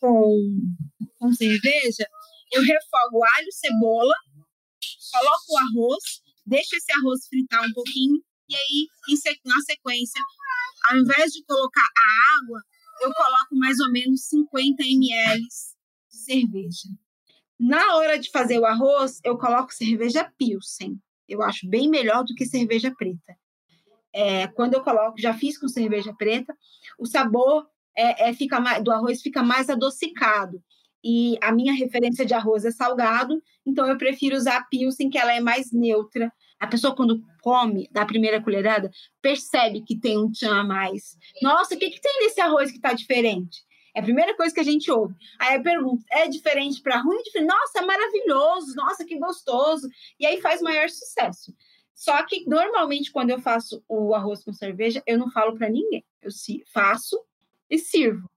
com, 0.00 0.58
com 1.18 1.32
cerveja, 1.32 2.08
eu 2.50 2.62
refogo 2.62 3.22
alho, 3.36 3.52
cebola, 3.52 4.14
coloco 5.12 5.44
o 5.50 5.58
arroz, 5.58 6.22
deixo 6.46 6.74
esse 6.76 6.90
arroz 6.92 7.26
fritar 7.28 7.62
um 7.62 7.72
pouquinho 7.74 8.22
e 8.48 8.56
aí, 8.56 8.88
na 9.44 9.60
sequência, 9.60 10.20
ao 10.88 10.96
invés 10.96 11.30
de 11.32 11.44
colocar 11.44 11.84
a 11.84 12.42
água, 12.42 12.60
eu 13.02 13.12
coloco 13.12 13.54
mais 13.54 13.78
ou 13.80 13.92
menos 13.92 14.24
50 14.28 14.82
ml 14.82 15.40
de 15.40 16.16
cerveja. 16.16 16.88
Na 17.58 17.96
hora 17.96 18.18
de 18.18 18.30
fazer 18.30 18.58
o 18.58 18.64
arroz, 18.64 19.20
eu 19.22 19.36
coloco 19.36 19.74
cerveja 19.74 20.24
Pilsen. 20.38 20.98
Eu 21.30 21.42
acho 21.42 21.68
bem 21.68 21.88
melhor 21.88 22.24
do 22.24 22.34
que 22.34 22.44
cerveja 22.44 22.94
preta. 22.96 23.36
É, 24.12 24.48
quando 24.48 24.74
eu 24.74 24.82
coloco, 24.82 25.20
já 25.20 25.32
fiz 25.32 25.56
com 25.56 25.68
cerveja 25.68 26.12
preta, 26.12 26.56
o 26.98 27.06
sabor 27.06 27.66
é, 27.96 28.28
é, 28.28 28.34
fica 28.34 28.58
mais, 28.60 28.82
do 28.82 28.90
arroz 28.90 29.22
fica 29.22 29.42
mais 29.42 29.70
adocicado. 29.70 30.62
E 31.02 31.38
a 31.40 31.50
minha 31.52 31.72
referência 31.72 32.26
de 32.26 32.34
arroz 32.34 32.64
é 32.64 32.70
salgado, 32.70 33.40
então 33.64 33.86
eu 33.86 33.96
prefiro 33.96 34.36
usar 34.36 34.58
a 34.58 34.64
Pilsen, 34.64 35.08
que 35.08 35.16
ela 35.16 35.32
é 35.32 35.40
mais 35.40 35.72
neutra 35.72 36.30
a 36.60 36.66
pessoa, 36.66 36.94
quando 36.94 37.24
come 37.42 37.88
da 37.90 38.04
primeira 38.04 38.42
colherada, 38.42 38.90
percebe 39.22 39.80
que 39.80 39.98
tem 39.98 40.18
um 40.18 40.30
tchan 40.30 40.60
a 40.60 40.62
mais. 40.62 41.16
Nossa, 41.40 41.74
o 41.74 41.78
que, 41.78 41.88
que 41.88 42.00
tem 42.00 42.20
nesse 42.20 42.38
arroz 42.38 42.70
que 42.70 42.76
está 42.76 42.92
diferente? 42.92 43.62
É 43.94 44.00
a 44.00 44.02
primeira 44.02 44.36
coisa 44.36 44.54
que 44.54 44.60
a 44.60 44.64
gente 44.64 44.90
ouve. 44.90 45.14
Aí 45.38 45.56
eu 45.56 45.62
pergunto: 45.62 46.04
é 46.10 46.28
diferente 46.28 46.80
para 46.82 47.00
ruim? 47.00 47.18
Nossa, 47.42 47.78
é 47.78 47.82
maravilhoso, 47.82 48.74
nossa, 48.76 49.04
que 49.04 49.18
gostoso. 49.18 49.88
E 50.18 50.26
aí 50.26 50.40
faz 50.40 50.60
maior 50.60 50.88
sucesso. 50.88 51.54
Só 51.94 52.22
que 52.24 52.46
normalmente, 52.48 53.12
quando 53.12 53.30
eu 53.30 53.40
faço 53.40 53.84
o 53.88 54.14
arroz 54.14 54.42
com 54.42 54.52
cerveja, 54.52 55.02
eu 55.06 55.18
não 55.18 55.30
falo 55.30 55.56
para 55.56 55.68
ninguém. 55.68 56.04
Eu 56.22 56.30
faço 56.72 57.20
e 57.68 57.78
sirvo. 57.78 58.28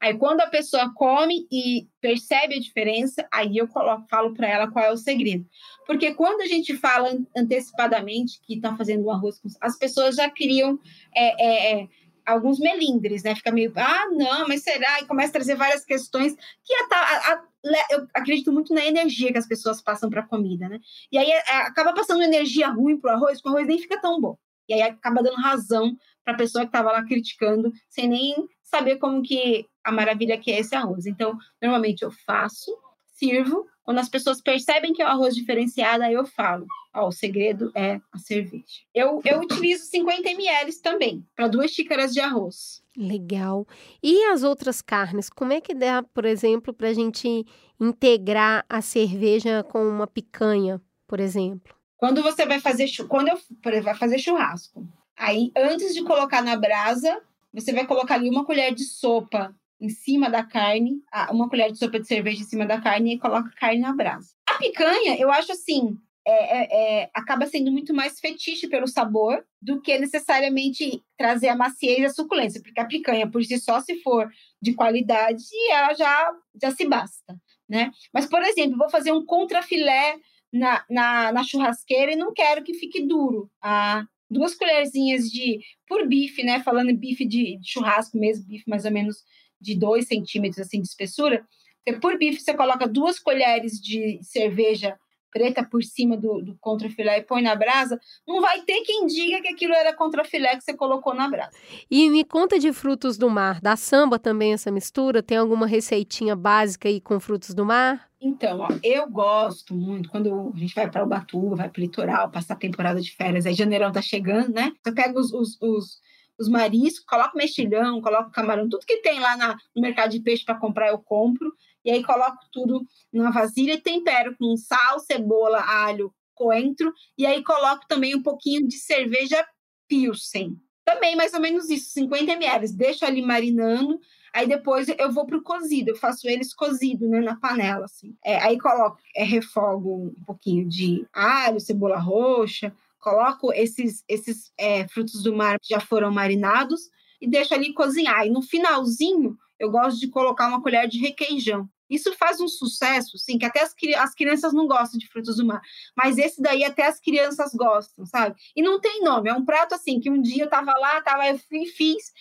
Aí, 0.00 0.16
quando 0.16 0.40
a 0.40 0.46
pessoa 0.46 0.92
come 0.94 1.48
e 1.50 1.88
percebe 2.00 2.54
a 2.54 2.60
diferença, 2.60 3.26
aí 3.32 3.56
eu 3.56 3.66
coloco, 3.66 4.06
falo 4.08 4.32
para 4.32 4.48
ela 4.48 4.70
qual 4.70 4.84
é 4.84 4.92
o 4.92 4.96
segredo. 4.96 5.44
Porque 5.86 6.14
quando 6.14 6.40
a 6.42 6.46
gente 6.46 6.76
fala 6.76 7.18
antecipadamente 7.36 8.40
que 8.42 8.54
está 8.54 8.76
fazendo 8.76 9.04
um 9.04 9.10
arroz 9.10 9.40
com... 9.40 9.48
As 9.60 9.76
pessoas 9.76 10.14
já 10.14 10.30
criam 10.30 10.78
é, 11.16 11.44
é, 11.44 11.80
é, 11.80 11.88
alguns 12.28 12.58
melindres, 12.58 13.22
né? 13.22 13.34
Fica 13.34 13.50
meio, 13.50 13.72
ah, 13.76 14.06
não, 14.10 14.46
mas 14.46 14.62
será? 14.62 15.00
E 15.00 15.06
começa 15.06 15.30
a 15.30 15.32
trazer 15.32 15.54
várias 15.54 15.84
questões 15.84 16.34
que 16.64 16.74
a, 16.74 16.96
a, 16.96 17.32
a, 17.32 17.44
eu 17.90 18.06
acredito 18.14 18.52
muito 18.52 18.74
na 18.74 18.84
energia 18.84 19.32
que 19.32 19.38
as 19.38 19.46
pessoas 19.46 19.80
passam 19.80 20.10
para 20.10 20.20
a 20.20 20.26
comida, 20.26 20.68
né? 20.68 20.78
E 21.10 21.18
aí 21.18 21.30
é, 21.30 21.56
acaba 21.62 21.92
passando 21.94 22.22
energia 22.22 22.68
ruim 22.68 22.98
para 22.98 23.12
o 23.12 23.14
arroz, 23.14 23.40
que 23.40 23.48
o 23.48 23.50
arroz 23.50 23.66
nem 23.66 23.78
fica 23.78 24.00
tão 24.00 24.20
bom. 24.20 24.36
E 24.68 24.74
aí 24.74 24.82
acaba 24.82 25.22
dando 25.22 25.36
razão 25.36 25.96
para 26.24 26.34
a 26.34 26.36
pessoa 26.36 26.64
que 26.64 26.68
estava 26.68 26.92
lá 26.92 27.02
criticando, 27.02 27.72
sem 27.88 28.06
nem 28.06 28.36
saber 28.62 28.96
como 28.96 29.22
que 29.22 29.66
a 29.82 29.90
maravilha 29.90 30.38
que 30.38 30.52
é 30.52 30.60
esse 30.60 30.74
arroz. 30.74 31.06
Então, 31.06 31.36
normalmente 31.60 32.02
eu 32.02 32.10
faço, 32.26 32.70
sirvo. 33.18 33.66
Quando 33.82 33.98
as 33.98 34.08
pessoas 34.08 34.40
percebem 34.40 34.92
que 34.92 35.02
é 35.02 35.04
o 35.04 35.08
arroz 35.08 35.34
diferenciado, 35.34 36.04
aí 36.04 36.14
eu 36.14 36.26
falo: 36.26 36.66
ó, 36.94 37.08
o 37.08 37.12
segredo 37.12 37.72
é 37.74 38.00
a 38.12 38.18
cerveja. 38.18 38.82
Eu, 38.94 39.20
eu 39.24 39.40
utilizo 39.40 39.84
50 39.86 40.28
ml 40.30 40.72
também, 40.82 41.26
para 41.34 41.48
duas 41.48 41.70
xícaras 41.70 42.12
de 42.12 42.20
arroz. 42.20 42.82
Legal. 42.96 43.66
E 44.02 44.24
as 44.24 44.42
outras 44.42 44.82
carnes? 44.82 45.30
Como 45.30 45.52
é 45.52 45.60
que 45.60 45.74
dá, 45.74 46.02
por 46.02 46.24
exemplo, 46.24 46.72
para 46.72 46.88
a 46.88 46.92
gente 46.92 47.46
integrar 47.80 48.64
a 48.68 48.80
cerveja 48.82 49.62
com 49.62 49.82
uma 49.88 50.06
picanha, 50.06 50.80
por 51.06 51.20
exemplo? 51.20 51.74
Quando 51.96 52.22
você 52.22 52.44
vai 52.44 52.60
fazer, 52.60 52.88
quando 53.08 53.28
eu 53.28 53.82
vai 53.82 53.94
fazer 53.94 54.18
churrasco, 54.18 54.86
aí 55.16 55.50
antes 55.56 55.94
de 55.94 56.02
colocar 56.04 56.42
na 56.42 56.56
brasa, 56.56 57.20
você 57.52 57.72
vai 57.72 57.86
colocar 57.86 58.14
ali 58.14 58.28
uma 58.28 58.44
colher 58.44 58.74
de 58.74 58.84
sopa 58.84 59.54
em 59.80 59.88
cima 59.88 60.28
da 60.28 60.42
carne, 60.44 61.02
uma 61.30 61.48
colher 61.48 61.70
de 61.70 61.78
sopa 61.78 62.00
de 62.00 62.06
cerveja 62.06 62.42
em 62.42 62.46
cima 62.46 62.66
da 62.66 62.80
carne 62.80 63.14
e 63.14 63.18
coloca 63.18 63.48
a 63.48 63.60
carne 63.60 63.80
na 63.80 63.94
brasa. 63.94 64.28
A 64.48 64.54
picanha, 64.54 65.16
eu 65.18 65.30
acho 65.30 65.52
assim, 65.52 65.96
é, 66.26 66.30
é, 66.30 67.02
é, 67.02 67.10
acaba 67.14 67.46
sendo 67.46 67.72
muito 67.72 67.94
mais 67.94 68.20
fetiche 68.20 68.68
pelo 68.68 68.86
sabor 68.86 69.42
do 69.62 69.80
que 69.80 69.98
necessariamente 69.98 71.02
trazer 71.16 71.48
a 71.48 71.56
maciez 71.56 71.98
e 72.00 72.04
a 72.04 72.10
suculência, 72.10 72.60
porque 72.62 72.80
a 72.80 72.84
picanha, 72.84 73.30
por 73.30 73.42
si 73.42 73.58
só, 73.58 73.80
se 73.80 74.02
for 74.02 74.30
de 74.60 74.74
qualidade, 74.74 75.44
ela 75.70 75.94
já, 75.94 76.32
já 76.60 76.70
se 76.70 76.86
basta, 76.86 77.34
né? 77.68 77.90
Mas, 78.12 78.26
por 78.26 78.42
exemplo, 78.42 78.76
vou 78.76 78.90
fazer 78.90 79.12
um 79.12 79.24
contrafilé 79.24 80.16
na, 80.52 80.84
na, 80.90 81.32
na 81.32 81.44
churrasqueira 81.44 82.12
e 82.12 82.16
não 82.16 82.32
quero 82.34 82.62
que 82.62 82.74
fique 82.74 83.06
duro. 83.06 83.50
Ah, 83.62 84.04
duas 84.30 84.54
colherzinhas 84.54 85.30
de 85.30 85.60
por 85.86 86.06
bife, 86.06 86.42
né? 86.42 86.62
Falando 86.62 86.94
bife 86.94 87.26
de, 87.26 87.58
de 87.58 87.70
churrasco 87.70 88.18
mesmo, 88.18 88.46
bife 88.46 88.64
mais 88.68 88.84
ou 88.84 88.90
menos 88.90 89.24
de 89.60 89.76
2 89.76 90.06
centímetros 90.06 90.66
assim 90.66 90.80
de 90.80 90.88
espessura. 90.88 91.46
Você, 91.86 91.98
por 91.98 92.18
bife, 92.18 92.40
você 92.40 92.54
coloca 92.54 92.86
duas 92.86 93.18
colheres 93.18 93.80
de 93.80 94.18
cerveja 94.22 94.96
preta 95.30 95.64
por 95.64 95.82
cima 95.82 96.16
do, 96.16 96.42
do 96.42 96.56
contrafilé 96.60 97.18
e 97.18 97.22
põe 97.22 97.42
na 97.42 97.54
brasa, 97.54 97.98
não 98.26 98.40
vai 98.40 98.62
ter 98.62 98.80
quem 98.82 99.06
diga 99.06 99.40
que 99.40 99.48
aquilo 99.48 99.74
era 99.74 99.94
contrafilé 99.94 100.56
que 100.56 100.64
você 100.64 100.74
colocou 100.74 101.14
na 101.14 101.28
brasa. 101.28 101.52
E 101.90 102.08
me 102.10 102.24
conta 102.24 102.58
de 102.58 102.72
frutos 102.72 103.16
do 103.16 103.28
mar. 103.30 103.60
Da 103.60 103.76
samba 103.76 104.18
também 104.18 104.52
essa 104.52 104.70
mistura? 104.70 105.22
Tem 105.22 105.36
alguma 105.36 105.66
receitinha 105.66 106.34
básica 106.34 106.88
aí 106.88 107.00
com 107.00 107.20
frutos 107.20 107.54
do 107.54 107.64
mar? 107.64 108.08
Então, 108.20 108.60
ó, 108.60 108.68
eu 108.82 109.08
gosto 109.08 109.74
muito 109.74 110.08
quando 110.08 110.52
a 110.54 110.58
gente 110.58 110.74
vai 110.74 110.90
para 110.90 111.02
o 111.02 111.06
Ubatuba, 111.06 111.56
vai 111.56 111.68
para 111.68 111.78
o 111.78 111.82
litoral, 111.82 112.30
passar 112.30 112.54
a 112.54 112.58
temporada 112.58 113.00
de 113.00 113.12
férias, 113.12 113.46
aí 113.46 113.54
janeirão 113.54 113.92
tá 113.92 114.02
chegando, 114.02 114.52
né? 114.52 114.72
Eu 114.84 114.92
pego 114.92 115.20
os, 115.20 115.32
os, 115.32 115.56
os, 115.62 116.00
os 116.38 116.48
mariscos, 116.48 117.04
coloco 117.04 117.36
mexilhão, 117.36 118.00
coloco 118.00 118.30
camarão, 118.30 118.68
tudo 118.68 118.86
que 118.86 118.98
tem 118.98 119.20
lá 119.20 119.36
na, 119.36 119.56
no 119.74 119.82
mercado 119.82 120.10
de 120.10 120.20
peixe 120.20 120.44
para 120.44 120.58
comprar 120.58 120.88
eu 120.88 120.98
compro, 120.98 121.52
e 121.84 121.90
aí 121.90 122.02
coloco 122.04 122.38
tudo 122.52 122.84
numa 123.12 123.30
vasilha 123.30 123.74
e 123.74 123.80
tempero 123.80 124.36
com 124.38 124.56
sal, 124.56 125.00
cebola, 125.00 125.60
alho, 125.60 126.12
coentro, 126.34 126.92
e 127.16 127.26
aí 127.26 127.42
coloco 127.42 127.84
também 127.88 128.14
um 128.14 128.22
pouquinho 128.22 128.66
de 128.66 128.78
cerveja 128.78 129.44
Pilsen. 129.88 130.56
Também 130.84 131.16
mais 131.16 131.34
ou 131.34 131.40
menos 131.40 131.68
isso, 131.68 131.90
50 131.90 132.32
ml. 132.32 132.72
Deixo 132.72 133.04
ali 133.04 133.20
marinando, 133.20 134.00
Aí 134.32 134.46
depois 134.46 134.88
eu 134.88 135.10
vou 135.10 135.26
pro 135.26 135.42
cozido, 135.42 135.90
eu 135.90 135.96
faço 135.96 136.28
eles 136.28 136.54
cozido, 136.54 137.08
né, 137.08 137.20
na 137.20 137.36
panela, 137.36 137.86
assim. 137.86 138.14
É, 138.24 138.36
aí 138.36 138.58
coloco, 138.58 138.98
é, 139.16 139.24
refogo 139.24 140.12
um 140.16 140.24
pouquinho 140.24 140.68
de 140.68 141.06
alho, 141.12 141.60
cebola 141.60 141.98
roxa, 141.98 142.72
coloco 143.08 143.52
esses, 143.52 144.04
esses 144.08 144.52
é, 144.58 144.86
frutos 144.88 145.22
do 145.22 145.34
mar 145.34 145.58
que 145.60 145.74
já 145.74 145.80
foram 145.80 146.12
marinados 146.12 146.82
e 147.20 147.28
deixo 147.28 147.54
ali 147.54 147.72
cozinhar. 147.72 148.26
E 148.26 148.30
no 148.30 148.42
finalzinho 148.42 149.36
eu 149.58 149.70
gosto 149.70 149.98
de 149.98 150.08
colocar 150.08 150.48
uma 150.48 150.62
colher 150.62 150.86
de 150.86 150.98
requeijão. 150.98 151.68
Isso 151.90 152.12
faz 152.14 152.38
um 152.38 152.46
sucesso, 152.46 153.16
sim, 153.16 153.38
que 153.38 153.46
até 153.46 153.62
as, 153.62 153.74
as 153.98 154.14
crianças 154.14 154.52
não 154.52 154.66
gostam 154.66 154.98
de 154.98 155.08
frutos 155.08 155.36
do 155.36 155.46
mar. 155.46 155.62
Mas 155.96 156.18
esse 156.18 156.40
daí 156.40 156.62
até 156.62 156.86
as 156.86 157.00
crianças 157.00 157.52
gostam, 157.54 158.04
sabe? 158.04 158.36
E 158.54 158.62
não 158.62 158.78
tem 158.78 159.02
nome, 159.02 159.30
é 159.30 159.34
um 159.34 159.44
prato 159.44 159.74
assim, 159.74 159.98
que 159.98 160.10
um 160.10 160.20
dia 160.20 160.44
eu 160.44 160.50
tava 160.50 160.70
lá, 160.78 161.00
tava, 161.00 161.26
eu 161.26 161.38
fiz, 161.38 162.12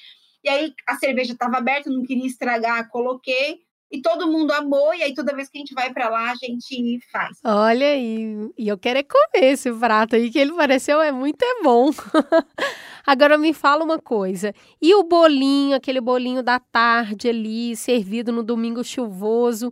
e 0.42 0.48
aí 0.48 0.74
a 0.88 0.96
cerveja 0.96 1.34
estava 1.34 1.58
aberta, 1.58 1.90
não 1.90 2.04
queria 2.04 2.26
estragar, 2.26 2.90
coloquei. 2.90 3.67
E 3.90 4.02
todo 4.02 4.30
mundo 4.30 4.52
amou, 4.52 4.94
e 4.94 5.02
aí 5.02 5.14
toda 5.14 5.36
vez 5.36 5.50
que 5.50 5.58
a 5.58 5.62
gente 5.62 5.74
vai 5.74 5.94
para 5.94 6.10
lá, 6.10 6.32
a 6.32 6.36
gente 6.36 7.00
faz. 7.10 7.38
Olha 7.44 7.88
aí, 7.88 8.52
e 8.58 8.68
eu 8.68 8.78
quero 8.78 9.00
é 9.00 9.04
comer 9.04 9.54
esse 9.54 9.72
prato 9.72 10.16
aí, 10.16 10.30
que 10.30 10.38
ele 10.38 10.54
pareceu 10.54 11.02
é 11.02 11.12
muito 11.12 11.42
é 11.42 11.64
bom. 11.64 11.92
Agora 13.08 13.38
me 13.38 13.54
fala 13.54 13.86
uma 13.86 13.98
coisa, 13.98 14.54
e 14.82 14.94
o 14.94 15.04
bolinho, 15.04 15.76
aquele 15.76 16.02
bolinho 16.02 16.44
da 16.44 16.60
tarde 16.60 17.30
ali, 17.30 17.78
servido 17.78 18.34
no 18.34 18.44
domingo 18.44 18.84
chuvoso, 18.84 19.72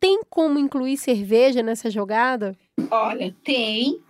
tem 0.00 0.20
como 0.28 0.58
incluir 0.58 0.96
cerveja 0.96 1.62
nessa 1.62 1.88
jogada? 1.88 2.58
Olha, 2.90 3.32
tem, 3.44 4.00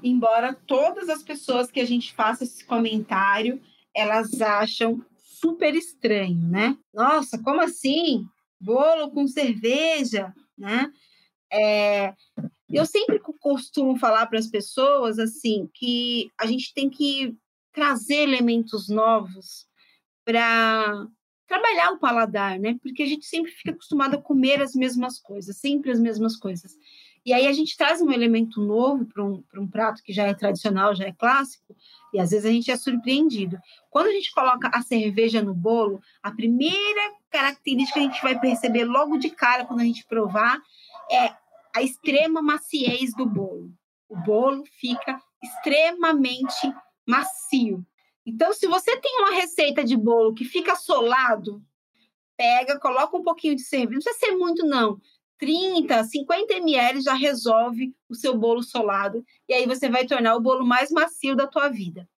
embora 0.00 0.56
todas 0.66 1.08
as 1.08 1.24
pessoas 1.24 1.68
que 1.68 1.80
a 1.80 1.84
gente 1.84 2.14
faça 2.14 2.44
esse 2.44 2.64
comentário, 2.64 3.60
elas 3.92 4.40
acham 4.40 5.04
super 5.20 5.74
estranho, 5.74 6.48
né? 6.48 6.76
Nossa, 6.94 7.36
como 7.42 7.60
assim? 7.60 8.24
Bolo 8.62 9.10
com 9.10 9.26
cerveja, 9.26 10.32
né? 10.56 10.92
É, 11.52 12.14
eu 12.70 12.86
sempre 12.86 13.18
costumo 13.40 13.98
falar 13.98 14.26
para 14.26 14.38
as 14.38 14.46
pessoas 14.46 15.18
assim 15.18 15.68
que 15.74 16.30
a 16.38 16.46
gente 16.46 16.72
tem 16.72 16.88
que 16.88 17.36
trazer 17.72 18.22
elementos 18.22 18.88
novos 18.88 19.66
para 20.24 21.06
trabalhar 21.46 21.90
o 21.90 21.98
paladar, 21.98 22.58
né? 22.58 22.78
Porque 22.82 23.02
a 23.02 23.06
gente 23.06 23.26
sempre 23.26 23.50
fica 23.50 23.72
acostumado 23.72 24.14
a 24.14 24.22
comer 24.22 24.62
as 24.62 24.74
mesmas 24.74 25.18
coisas, 25.18 25.58
sempre 25.58 25.90
as 25.90 26.00
mesmas 26.00 26.36
coisas. 26.36 26.76
E 27.24 27.32
aí 27.32 27.46
a 27.46 27.52
gente 27.52 27.76
traz 27.76 28.00
um 28.00 28.10
elemento 28.10 28.60
novo 28.60 29.04
para 29.06 29.24
um, 29.24 29.44
um 29.54 29.66
prato 29.66 30.02
que 30.02 30.12
já 30.12 30.26
é 30.26 30.34
tradicional, 30.34 30.94
já 30.94 31.04
é 31.04 31.12
clássico, 31.12 31.76
e 32.12 32.18
às 32.18 32.30
vezes 32.30 32.46
a 32.46 32.50
gente 32.50 32.70
é 32.70 32.76
surpreendido. 32.76 33.58
Quando 33.90 34.08
a 34.08 34.12
gente 34.12 34.32
coloca 34.32 34.70
a 34.72 34.82
cerveja 34.82 35.42
no 35.42 35.54
bolo, 35.54 36.00
a 36.22 36.32
primeira 36.32 37.12
característica 37.32 37.98
que 37.98 38.06
a 38.06 38.08
gente 38.08 38.22
vai 38.22 38.38
perceber 38.38 38.84
logo 38.84 39.16
de 39.16 39.30
cara 39.30 39.64
quando 39.64 39.80
a 39.80 39.84
gente 39.84 40.06
provar 40.06 40.60
é 41.10 41.34
a 41.74 41.82
extrema 41.82 42.42
maciez 42.42 43.14
do 43.14 43.26
bolo. 43.26 43.72
O 44.08 44.16
bolo 44.16 44.62
fica 44.78 45.20
extremamente 45.42 46.72
macio. 47.06 47.84
Então, 48.24 48.52
se 48.52 48.66
você 48.68 48.96
tem 48.98 49.18
uma 49.20 49.34
receita 49.34 49.82
de 49.82 49.96
bolo 49.96 50.34
que 50.34 50.44
fica 50.44 50.76
solado, 50.76 51.60
pega, 52.36 52.78
coloca 52.78 53.16
um 53.16 53.22
pouquinho 53.22 53.56
de 53.56 53.62
cerveja, 53.62 53.94
não 53.94 54.02
precisa 54.02 54.26
ser 54.26 54.36
muito 54.36 54.64
não, 54.64 55.00
30, 55.38 56.04
50 56.04 56.54
ml 56.54 57.00
já 57.00 57.14
resolve 57.14 57.92
o 58.08 58.14
seu 58.14 58.36
bolo 58.36 58.62
solado 58.62 59.24
e 59.48 59.54
aí 59.54 59.66
você 59.66 59.88
vai 59.88 60.06
tornar 60.06 60.36
o 60.36 60.40
bolo 60.40 60.64
mais 60.64 60.90
macio 60.90 61.34
da 61.34 61.48
tua 61.48 61.68
vida. 61.68 62.08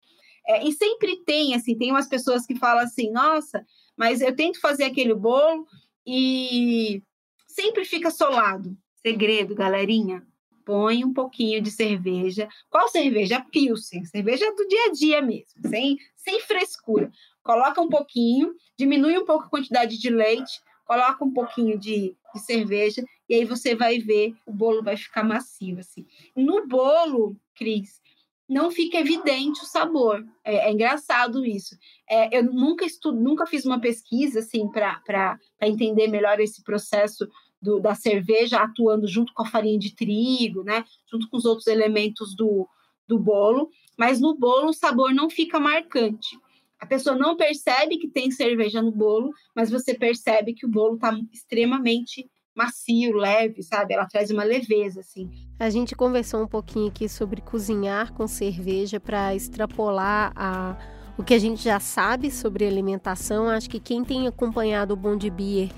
É, 0.46 0.62
e 0.62 0.72
sempre 0.72 1.24
tem, 1.24 1.54
assim, 1.54 1.74
tem 1.76 1.90
umas 1.90 2.06
pessoas 2.06 2.44
que 2.44 2.54
falam 2.54 2.84
assim, 2.84 3.10
nossa, 3.10 3.64
mas 3.96 4.20
eu 4.20 4.34
tento 4.34 4.60
fazer 4.60 4.84
aquele 4.84 5.14
bolo 5.14 5.66
e 6.06 7.02
sempre 7.46 7.84
fica 7.84 8.10
solado. 8.10 8.76
Segredo, 8.96 9.54
galerinha, 9.54 10.26
põe 10.64 11.04
um 11.04 11.12
pouquinho 11.12 11.60
de 11.60 11.70
cerveja. 11.70 12.48
Qual 12.70 12.88
cerveja? 12.88 13.44
Pilsen, 13.52 14.04
cerveja 14.04 14.50
do 14.54 14.66
dia 14.66 14.86
a 14.86 14.92
dia 14.92 15.22
mesmo, 15.22 15.68
sem, 15.68 15.98
sem 16.16 16.40
frescura. 16.40 17.12
Coloca 17.42 17.80
um 17.80 17.88
pouquinho, 17.88 18.54
diminui 18.76 19.18
um 19.18 19.24
pouco 19.24 19.44
a 19.44 19.50
quantidade 19.50 19.98
de 19.98 20.08
leite, 20.08 20.60
coloca 20.86 21.24
um 21.24 21.32
pouquinho 21.32 21.78
de, 21.78 22.16
de 22.34 22.40
cerveja 22.40 23.04
e 23.28 23.34
aí 23.34 23.44
você 23.44 23.74
vai 23.74 23.98
ver, 23.98 24.34
o 24.46 24.52
bolo 24.52 24.82
vai 24.82 24.96
ficar 24.96 25.22
macio, 25.22 25.78
assim. 25.78 26.06
No 26.34 26.66
bolo, 26.66 27.36
Cris, 27.54 28.00
não 28.48 28.70
fica 28.70 28.98
evidente 28.98 29.62
o 29.62 29.66
sabor. 29.66 30.24
É, 30.44 30.68
é 30.68 30.72
engraçado 30.72 31.44
isso. 31.44 31.76
É, 32.08 32.36
eu 32.36 32.44
nunca 32.44 32.84
estudo, 32.84 33.20
nunca 33.20 33.46
fiz 33.46 33.64
uma 33.64 33.80
pesquisa 33.80 34.40
assim 34.40 34.68
para 34.68 35.38
entender 35.62 36.08
melhor 36.08 36.40
esse 36.40 36.62
processo 36.62 37.26
do, 37.60 37.80
da 37.80 37.94
cerveja 37.94 38.58
atuando 38.58 39.08
junto 39.08 39.32
com 39.32 39.42
a 39.42 39.46
farinha 39.46 39.78
de 39.78 39.94
trigo, 39.94 40.62
né? 40.62 40.84
Junto 41.10 41.28
com 41.28 41.36
os 41.36 41.44
outros 41.44 41.66
elementos 41.66 42.36
do, 42.36 42.68
do 43.08 43.18
bolo. 43.18 43.70
Mas 43.98 44.20
no 44.20 44.36
bolo 44.36 44.68
o 44.68 44.74
sabor 44.74 45.14
não 45.14 45.30
fica 45.30 45.58
marcante. 45.58 46.38
A 46.78 46.86
pessoa 46.86 47.16
não 47.16 47.36
percebe 47.36 47.96
que 47.96 48.08
tem 48.08 48.30
cerveja 48.30 48.82
no 48.82 48.92
bolo, 48.92 49.32
mas 49.56 49.70
você 49.70 49.94
percebe 49.94 50.52
que 50.52 50.66
o 50.66 50.70
bolo 50.70 50.96
está 50.96 51.18
extremamente 51.32 52.28
macio, 52.54 53.16
leve, 53.16 53.62
sabe? 53.62 53.94
Ela 53.94 54.06
traz 54.06 54.30
uma 54.30 54.44
leveza, 54.44 55.00
assim. 55.00 55.30
A 55.58 55.68
gente 55.70 55.94
conversou 55.94 56.42
um 56.42 56.46
pouquinho 56.46 56.88
aqui 56.88 57.08
sobre 57.08 57.40
cozinhar 57.40 58.12
com 58.12 58.26
cerveja 58.26 59.00
para 59.00 59.34
extrapolar 59.34 60.32
a, 60.36 60.76
o 61.18 61.22
que 61.22 61.34
a 61.34 61.38
gente 61.38 61.62
já 61.62 61.80
sabe 61.80 62.30
sobre 62.30 62.66
alimentação. 62.66 63.48
Acho 63.48 63.68
que 63.68 63.80
quem 63.80 64.04
tem 64.04 64.26
acompanhado 64.26 64.94
o 64.94 64.96
Bom 64.96 65.16
de 65.16 65.30
Beer 65.30 65.70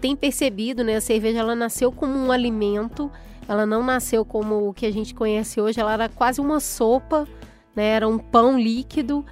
tem 0.00 0.14
percebido, 0.16 0.84
né? 0.84 0.96
A 0.96 1.00
cerveja 1.00 1.40
ela 1.40 1.54
nasceu 1.54 1.90
como 1.90 2.18
um 2.18 2.30
alimento, 2.30 3.10
ela 3.48 3.64
não 3.64 3.82
nasceu 3.82 4.24
como 4.24 4.68
o 4.68 4.74
que 4.74 4.86
a 4.86 4.92
gente 4.92 5.14
conhece 5.14 5.60
hoje, 5.60 5.80
ela 5.80 5.92
era 5.92 6.08
quase 6.08 6.40
uma 6.40 6.60
sopa, 6.60 7.26
né? 7.74 7.88
Era 7.90 8.08
um 8.08 8.18
pão 8.18 8.58
líquido. 8.58 9.24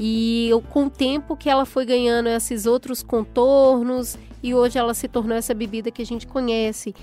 E 0.00 0.50
com 0.70 0.86
o 0.86 0.90
tempo 0.90 1.36
que 1.36 1.50
ela 1.50 1.64
foi 1.64 1.84
ganhando 1.84 2.28
esses 2.28 2.66
outros 2.66 3.02
contornos 3.02 4.16
e 4.42 4.54
hoje 4.54 4.78
ela 4.78 4.94
se 4.94 5.08
tornou 5.08 5.36
essa 5.36 5.54
bebida 5.54 5.90
que 5.90 6.02
a 6.02 6.06
gente 6.06 6.26
conhece. 6.26 6.94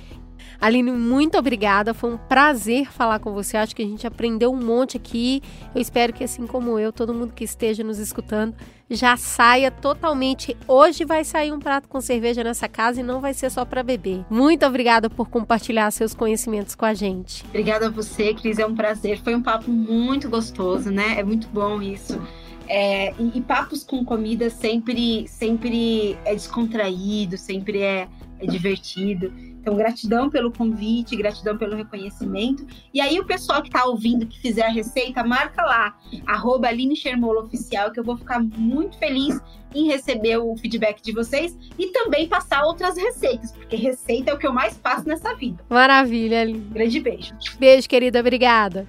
Aline, 0.59 0.91
muito 0.91 1.37
obrigada. 1.37 1.93
Foi 1.93 2.13
um 2.13 2.17
prazer 2.17 2.91
falar 2.91 3.19
com 3.19 3.33
você. 3.33 3.57
Acho 3.57 3.75
que 3.75 3.81
a 3.83 3.85
gente 3.85 4.07
aprendeu 4.07 4.51
um 4.51 4.57
monte 4.57 4.97
aqui. 4.97 5.41
Eu 5.73 5.81
espero 5.81 6.13
que, 6.13 6.23
assim 6.23 6.47
como 6.47 6.79
eu, 6.79 6.91
todo 6.91 7.13
mundo 7.13 7.33
que 7.33 7.43
esteja 7.43 7.83
nos 7.83 7.99
escutando 7.99 8.55
já 8.89 9.17
saia 9.17 9.71
totalmente. 9.71 10.55
Hoje 10.67 11.03
vai 11.05 11.23
sair 11.23 11.51
um 11.51 11.59
prato 11.59 11.87
com 11.89 11.99
cerveja 11.99 12.43
nessa 12.43 12.67
casa 12.67 12.99
e 12.99 13.03
não 13.03 13.19
vai 13.19 13.33
ser 13.33 13.49
só 13.49 13.65
para 13.65 13.83
beber. 13.83 14.25
Muito 14.29 14.65
obrigada 14.65 15.09
por 15.09 15.29
compartilhar 15.29 15.89
seus 15.91 16.13
conhecimentos 16.13 16.75
com 16.75 16.85
a 16.85 16.93
gente. 16.93 17.43
Obrigada 17.49 17.87
a 17.87 17.89
você, 17.89 18.33
Cris. 18.33 18.59
É 18.59 18.65
um 18.65 18.75
prazer. 18.75 19.21
Foi 19.21 19.35
um 19.35 19.41
papo 19.41 19.69
muito 19.71 20.29
gostoso, 20.29 20.91
né? 20.91 21.19
É 21.19 21.23
muito 21.23 21.47
bom 21.47 21.81
isso. 21.81 22.19
É, 22.67 23.13
e, 23.19 23.37
e, 23.37 23.41
papos 23.41 23.83
com 23.83 24.03
comida 24.03 24.49
sempre, 24.49 25.27
sempre 25.27 26.17
é 26.25 26.33
descontraído, 26.33 27.37
sempre 27.37 27.81
é, 27.81 28.07
é 28.39 28.45
divertido. 28.45 29.31
Então, 29.65 29.75
gratidão 29.75 30.29
pelo 30.29 30.51
convite, 30.51 31.15
gratidão 31.15 31.57
pelo 31.57 31.75
reconhecimento. 31.75 32.67
E 32.93 33.01
aí, 33.01 33.19
o 33.19 33.25
pessoal 33.25 33.63
que 33.63 33.67
está 33.67 33.83
ouvindo, 33.85 34.27
que 34.27 34.39
fizer 34.39 34.63
a 34.63 34.69
receita, 34.69 35.23
marca 35.23 35.63
lá, 35.63 35.97
arroba 36.27 36.67
Aline 36.67 36.93
Oficial, 37.39 37.91
que 37.91 37.99
eu 37.99 38.03
vou 38.03 38.15
ficar 38.15 38.39
muito 38.39 38.95
feliz 38.99 39.41
em 39.73 39.87
receber 39.87 40.37
o 40.37 40.55
feedback 40.55 41.01
de 41.01 41.11
vocês 41.11 41.57
e 41.77 41.87
também 41.87 42.27
passar 42.27 42.63
outras 42.63 42.95
receitas, 42.95 43.51
porque 43.51 43.75
receita 43.75 44.31
é 44.31 44.33
o 44.33 44.37
que 44.37 44.47
eu 44.47 44.53
mais 44.53 44.77
faço 44.77 45.07
nessa 45.07 45.35
vida. 45.35 45.63
Maravilha, 45.67 46.41
Aline. 46.41 46.59
Grande 46.59 46.99
beijo. 46.99 47.33
Beijo, 47.59 47.89
querida. 47.89 48.19
Obrigada. 48.19 48.87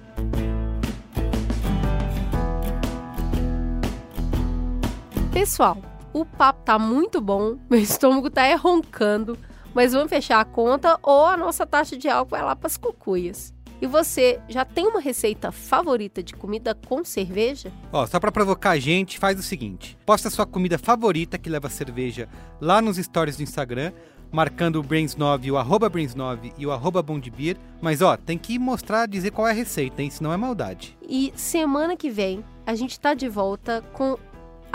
Pessoal, 5.37 5.77
o 6.13 6.25
papo 6.25 6.63
tá 6.63 6.79
muito 6.79 7.21
bom, 7.21 7.59
meu 7.69 7.79
estômago 7.79 8.27
tá 8.27 8.55
roncando, 8.55 9.37
mas 9.71 9.93
vamos 9.93 10.09
fechar 10.09 10.39
a 10.39 10.45
conta 10.45 10.97
ou 11.03 11.27
a 11.27 11.37
nossa 11.37 11.63
taxa 11.63 11.95
de 11.95 12.09
álcool 12.09 12.31
vai 12.31 12.41
lá 12.41 12.55
para 12.55 12.65
as 12.65 12.75
cucuias. 12.75 13.53
E 13.79 13.85
você 13.85 14.39
já 14.49 14.65
tem 14.65 14.87
uma 14.87 14.99
receita 14.99 15.51
favorita 15.51 16.23
de 16.23 16.33
comida 16.33 16.73
com 16.73 17.05
cerveja? 17.05 17.71
Ó, 17.93 18.07
só 18.07 18.19
para 18.19 18.31
provocar 18.31 18.71
a 18.71 18.79
gente, 18.79 19.19
faz 19.19 19.39
o 19.39 19.43
seguinte: 19.43 19.95
posta 20.07 20.31
sua 20.31 20.47
comida 20.47 20.79
favorita 20.79 21.37
que 21.37 21.51
leva 21.51 21.69
cerveja 21.69 22.27
lá 22.59 22.81
nos 22.81 22.97
stories 22.97 23.37
do 23.37 23.43
Instagram, 23.43 23.91
marcando 24.31 24.79
o 24.79 24.83
Brains9, 24.83 25.51
o 25.51 25.57
arroba 25.57 25.87
Brains9 25.87 26.53
e 26.57 26.65
o 26.65 26.71
arroba 26.71 27.03
Bondbeer. 27.03 27.57
Mas 27.79 28.01
ó, 28.01 28.17
tem 28.17 28.39
que 28.39 28.57
mostrar, 28.57 29.07
dizer 29.07 29.29
qual 29.29 29.47
é 29.47 29.51
a 29.51 29.53
receita, 29.53 30.01
hein? 30.01 30.09
Senão 30.09 30.33
é 30.33 30.37
maldade. 30.37 30.97
E 31.07 31.31
semana 31.35 31.95
que 31.95 32.09
vem 32.09 32.43
a 32.65 32.75
gente 32.75 32.99
tá 32.99 33.13
de 33.13 33.29
volta 33.29 33.81
com 33.93 34.17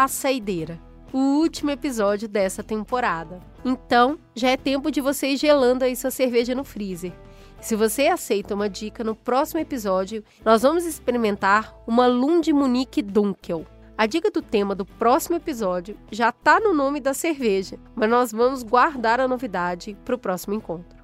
a 0.03 0.09
Saideira, 0.09 0.81
o 1.13 1.19
último 1.19 1.71
episódio 1.71 2.29
dessa 2.29 2.61
temporada. 2.61 3.39
Então, 3.65 4.19
já 4.35 4.51
é 4.51 4.57
tempo 4.57 4.91
de 4.91 5.01
você 5.01 5.29
ir 5.29 5.37
gelando 5.37 5.85
aí 5.85 5.95
sua 5.95 6.11
cerveja 6.11 6.57
no 6.57 6.65
freezer. 6.65 7.13
Se 7.61 7.77
você 7.77 8.09
aceita 8.09 8.53
uma 8.57 8.69
dica 8.69 9.05
no 9.05 9.15
próximo 9.15 9.61
episódio, 9.61 10.25
nós 10.45 10.63
vamos 10.63 10.85
experimentar 10.85 11.73
uma 11.87 12.09
Lund 12.09 12.53
Munique 12.53 13.01
Dunkel. 13.01 13.65
A 13.97 14.05
dica 14.07 14.29
do 14.29 14.43
tema 14.43 14.75
do 14.75 14.85
próximo 14.85 15.37
episódio 15.37 15.97
já 16.11 16.31
está 16.31 16.59
no 16.59 16.75
nome 16.75 16.99
da 16.99 17.15
cerveja, 17.15 17.79
mas 17.95 18.11
nós 18.11 18.33
vamos 18.33 18.65
guardar 18.65 19.21
a 19.21 19.29
novidade 19.29 19.97
para 20.05 20.17
o 20.17 20.19
próximo 20.19 20.53
encontro. 20.53 20.99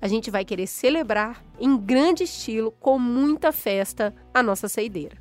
A 0.00 0.08
gente 0.08 0.30
vai 0.30 0.42
querer 0.42 0.66
celebrar 0.66 1.44
em 1.60 1.76
grande 1.76 2.24
estilo, 2.24 2.70
com 2.80 2.98
muita 2.98 3.52
festa, 3.52 4.14
a 4.32 4.42
nossa 4.42 4.70
saideira. 4.70 5.18